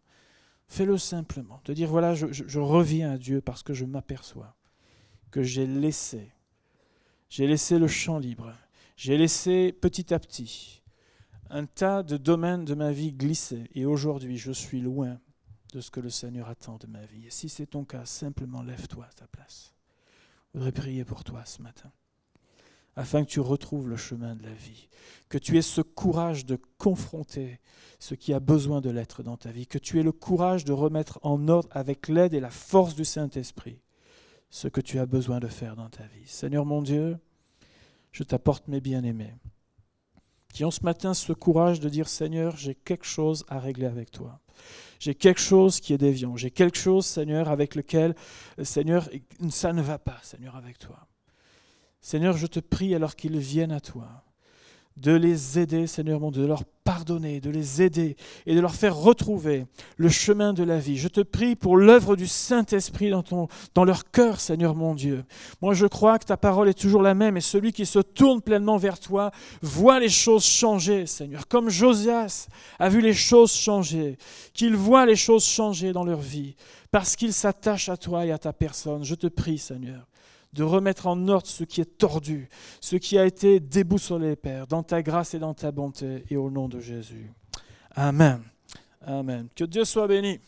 Fais-le 0.68 0.98
simplement. 0.98 1.62
De 1.64 1.74
dire, 1.74 1.88
voilà, 1.88 2.14
je, 2.16 2.60
reviens 2.60 3.14
à 3.14 3.18
Dieu 3.18 3.40
parce 3.40 3.64
que 3.64 3.74
je 3.74 3.86
m'aperçois 3.86 4.58
que 5.32 5.42
j'ai 5.42 5.66
laissé, 5.66 6.34
j'ai 7.30 7.48
laissé 7.48 7.80
le 7.80 7.88
champ 7.88 8.20
libre, 8.20 8.52
j'ai 8.98 9.18
laissé 9.18 9.72
petit 9.72 10.14
à 10.14 10.20
petit 10.20 10.84
un 11.50 11.66
tas 11.66 12.04
de 12.04 12.18
domaines 12.18 12.66
de 12.66 12.76
ma 12.76 12.92
vie 12.92 13.14
glisser 13.14 13.70
et 13.74 13.86
aujourd'hui 13.86 14.38
je 14.38 14.52
suis 14.52 14.82
loin 14.82 15.18
de 15.74 15.82
ce 15.82 15.92
que 15.92 16.00
le 16.00 16.10
Seigneur 16.10 16.48
attend 16.48 16.78
de 16.78 16.88
ma 16.88 17.06
vie. 17.06 17.28
Et 17.28 17.32
si 17.32 17.50
c'est 17.50 17.68
ton 17.68 17.84
cas, 17.84 18.06
simplement 18.06 18.62
lève-toi 18.62 19.06
à 19.06 19.14
ta 19.14 19.28
place. 19.28 19.74
Je 20.54 20.60
voudrais 20.60 20.72
prier 20.72 21.04
pour 21.04 21.24
toi 21.24 21.44
ce 21.46 21.62
matin 21.62 21.92
afin 22.96 23.24
que 23.24 23.30
tu 23.30 23.40
retrouves 23.40 23.90
le 23.90 23.98
chemin 23.98 24.36
de 24.36 24.44
la 24.44 24.54
vie, 24.54 24.88
que 25.30 25.38
tu 25.38 25.58
aies 25.58 25.64
ce 25.64 25.82
courage 25.82 26.46
de 26.46 26.60
confronter 26.78 27.60
ce 28.00 28.14
qui 28.14 28.34
a 28.34 28.40
besoin 28.40 28.82
de 28.82 28.90
l'être 28.90 29.24
dans 29.24 29.38
ta 29.38 29.52
vie, 29.52 29.66
que 29.66 29.80
tu 29.80 30.00
aies 30.00 30.04
le 30.04 30.12
courage 30.12 30.64
de 30.64 30.74
remettre 30.74 31.20
en 31.24 31.48
ordre 31.48 31.70
avec 31.72 32.08
l'aide 32.08 32.34
et 32.34 32.40
la 32.40 32.52
force 32.52 32.96
du 32.96 33.06
Saint-Esprit 33.06 33.80
ce 34.50 34.68
que 34.68 34.82
tu 34.82 35.00
as 35.00 35.08
besoin 35.08 35.40
de 35.40 35.48
faire 35.48 35.76
dans 35.76 35.90
ta 35.90 36.04
vie. 36.04 36.28
Seigneur 36.28 36.66
mon 36.66 36.84
Dieu, 36.84 37.18
je 38.12 38.22
t'apporte 38.22 38.68
mes 38.68 38.82
bien-aimés, 38.82 39.34
qui 40.54 40.64
ont 40.64 40.70
ce 40.70 40.84
matin 40.84 41.16
ce 41.16 41.34
courage 41.34 41.80
de 41.80 41.90
dire 41.90 42.08
Seigneur, 42.08 42.56
j'ai 42.56 42.76
quelque 42.76 43.06
chose 43.06 43.46
à 43.48 43.60
régler 43.60 43.88
avec 43.88 44.12
toi. 44.12 44.43
J'ai 45.00 45.16
quelque 45.16 45.42
chose 45.42 45.80
qui 45.80 45.94
est 45.94 45.98
déviant. 45.98 46.38
J'ai 46.38 46.52
quelque 46.52 46.78
chose, 46.78 47.06
Seigneur, 47.06 47.50
avec 47.50 47.76
lequel, 47.76 48.16
Seigneur, 48.62 49.10
ça 49.50 49.74
ne 49.74 49.82
va 49.82 50.00
pas, 50.00 50.20
Seigneur, 50.24 50.56
avec 50.56 50.80
toi. 50.80 51.08
Seigneur, 52.02 52.38
je 52.38 52.48
te 52.48 52.60
prie 52.60 52.96
alors 52.96 53.16
qu'ils 53.16 53.38
viennent 53.38 53.72
à 53.72 53.80
toi, 53.80 54.24
de 54.98 55.12
les 55.12 55.60
aider, 55.60 55.88
Seigneur 55.88 56.20
mon 56.20 56.32
Dieu, 56.32 56.44
de 56.44 56.48
leur 56.48 56.64
pardonner, 56.84 57.40
de 57.40 57.50
les 57.50 57.82
aider 57.82 58.16
et 58.46 58.56
de 58.56 58.60
leur 58.60 58.76
faire 58.76 58.96
retrouver 58.96 59.66
le 59.98 60.10
chemin 60.10 60.54
de 60.54 60.64
la 60.64 60.78
vie. 60.78 60.98
Je 60.98 61.08
te 61.08 61.22
prie 61.22 61.56
pour 61.56 61.78
l'œuvre 61.78 62.16
du 62.16 62.28
Saint-Esprit 62.28 63.10
dans, 63.10 63.24
dans 63.74 63.84
leur 63.86 64.12
cœur, 64.12 64.40
Seigneur 64.40 64.76
mon 64.76 64.94
Dieu. 64.94 65.24
Moi, 65.62 65.74
je 65.74 65.88
crois 65.88 66.20
que 66.20 66.26
ta 66.26 66.38
parole 66.38 66.70
est 66.70 66.80
toujours 66.80 67.02
la 67.02 67.14
même 67.14 67.38
et 67.38 67.42
celui 67.42 67.72
qui 67.74 67.86
se 67.86 68.00
tourne 68.00 68.42
pleinement 68.42 68.78
vers 68.78 69.00
toi 69.00 69.32
voit 69.62 70.00
les 70.00 70.10
choses 70.10 70.46
changer, 70.46 71.06
Seigneur. 71.06 71.48
Comme 71.48 71.70
Josias 71.70 72.48
a 72.80 72.90
vu 72.90 73.02
les 73.02 73.14
choses 73.14 73.54
changer, 73.54 74.18
qu'il 74.54 74.76
voit 74.76 75.06
les 75.06 75.16
choses 75.16 75.46
changer 75.46 75.94
dans 75.94 76.04
leur 76.04 76.20
vie 76.20 76.56
parce 76.92 77.16
qu'il 77.16 77.34
s'attache 77.34 77.90
à 77.90 77.98
toi 77.98 78.26
et 78.26 78.32
à 78.32 78.38
ta 78.38 78.54
personne. 78.54 79.04
Je 79.04 79.16
te 79.16 79.28
prie, 79.28 79.58
Seigneur 79.58 80.06
de 80.54 80.64
remettre 80.64 81.08
en 81.08 81.28
ordre 81.28 81.48
ce 81.48 81.64
qui 81.64 81.82
est 81.82 81.98
tordu, 81.98 82.50
ce 82.80 82.96
qui 82.96 83.18
a 83.18 83.26
été 83.26 83.60
déboussolé, 83.60 84.36
Père, 84.36 84.68
dans 84.68 84.84
ta 84.84 85.02
grâce 85.02 85.34
et 85.34 85.40
dans 85.40 85.54
ta 85.54 85.72
bonté, 85.72 86.24
et 86.30 86.38
au 86.38 86.50
nom 86.50 86.70
de 86.70 86.80
Jésus. 86.80 87.32
Amen. 87.96 88.42
Amen. 89.06 89.48
Que 89.56 89.66
Dieu 89.66 89.84
soit 89.84 90.08
béni. 90.08 90.40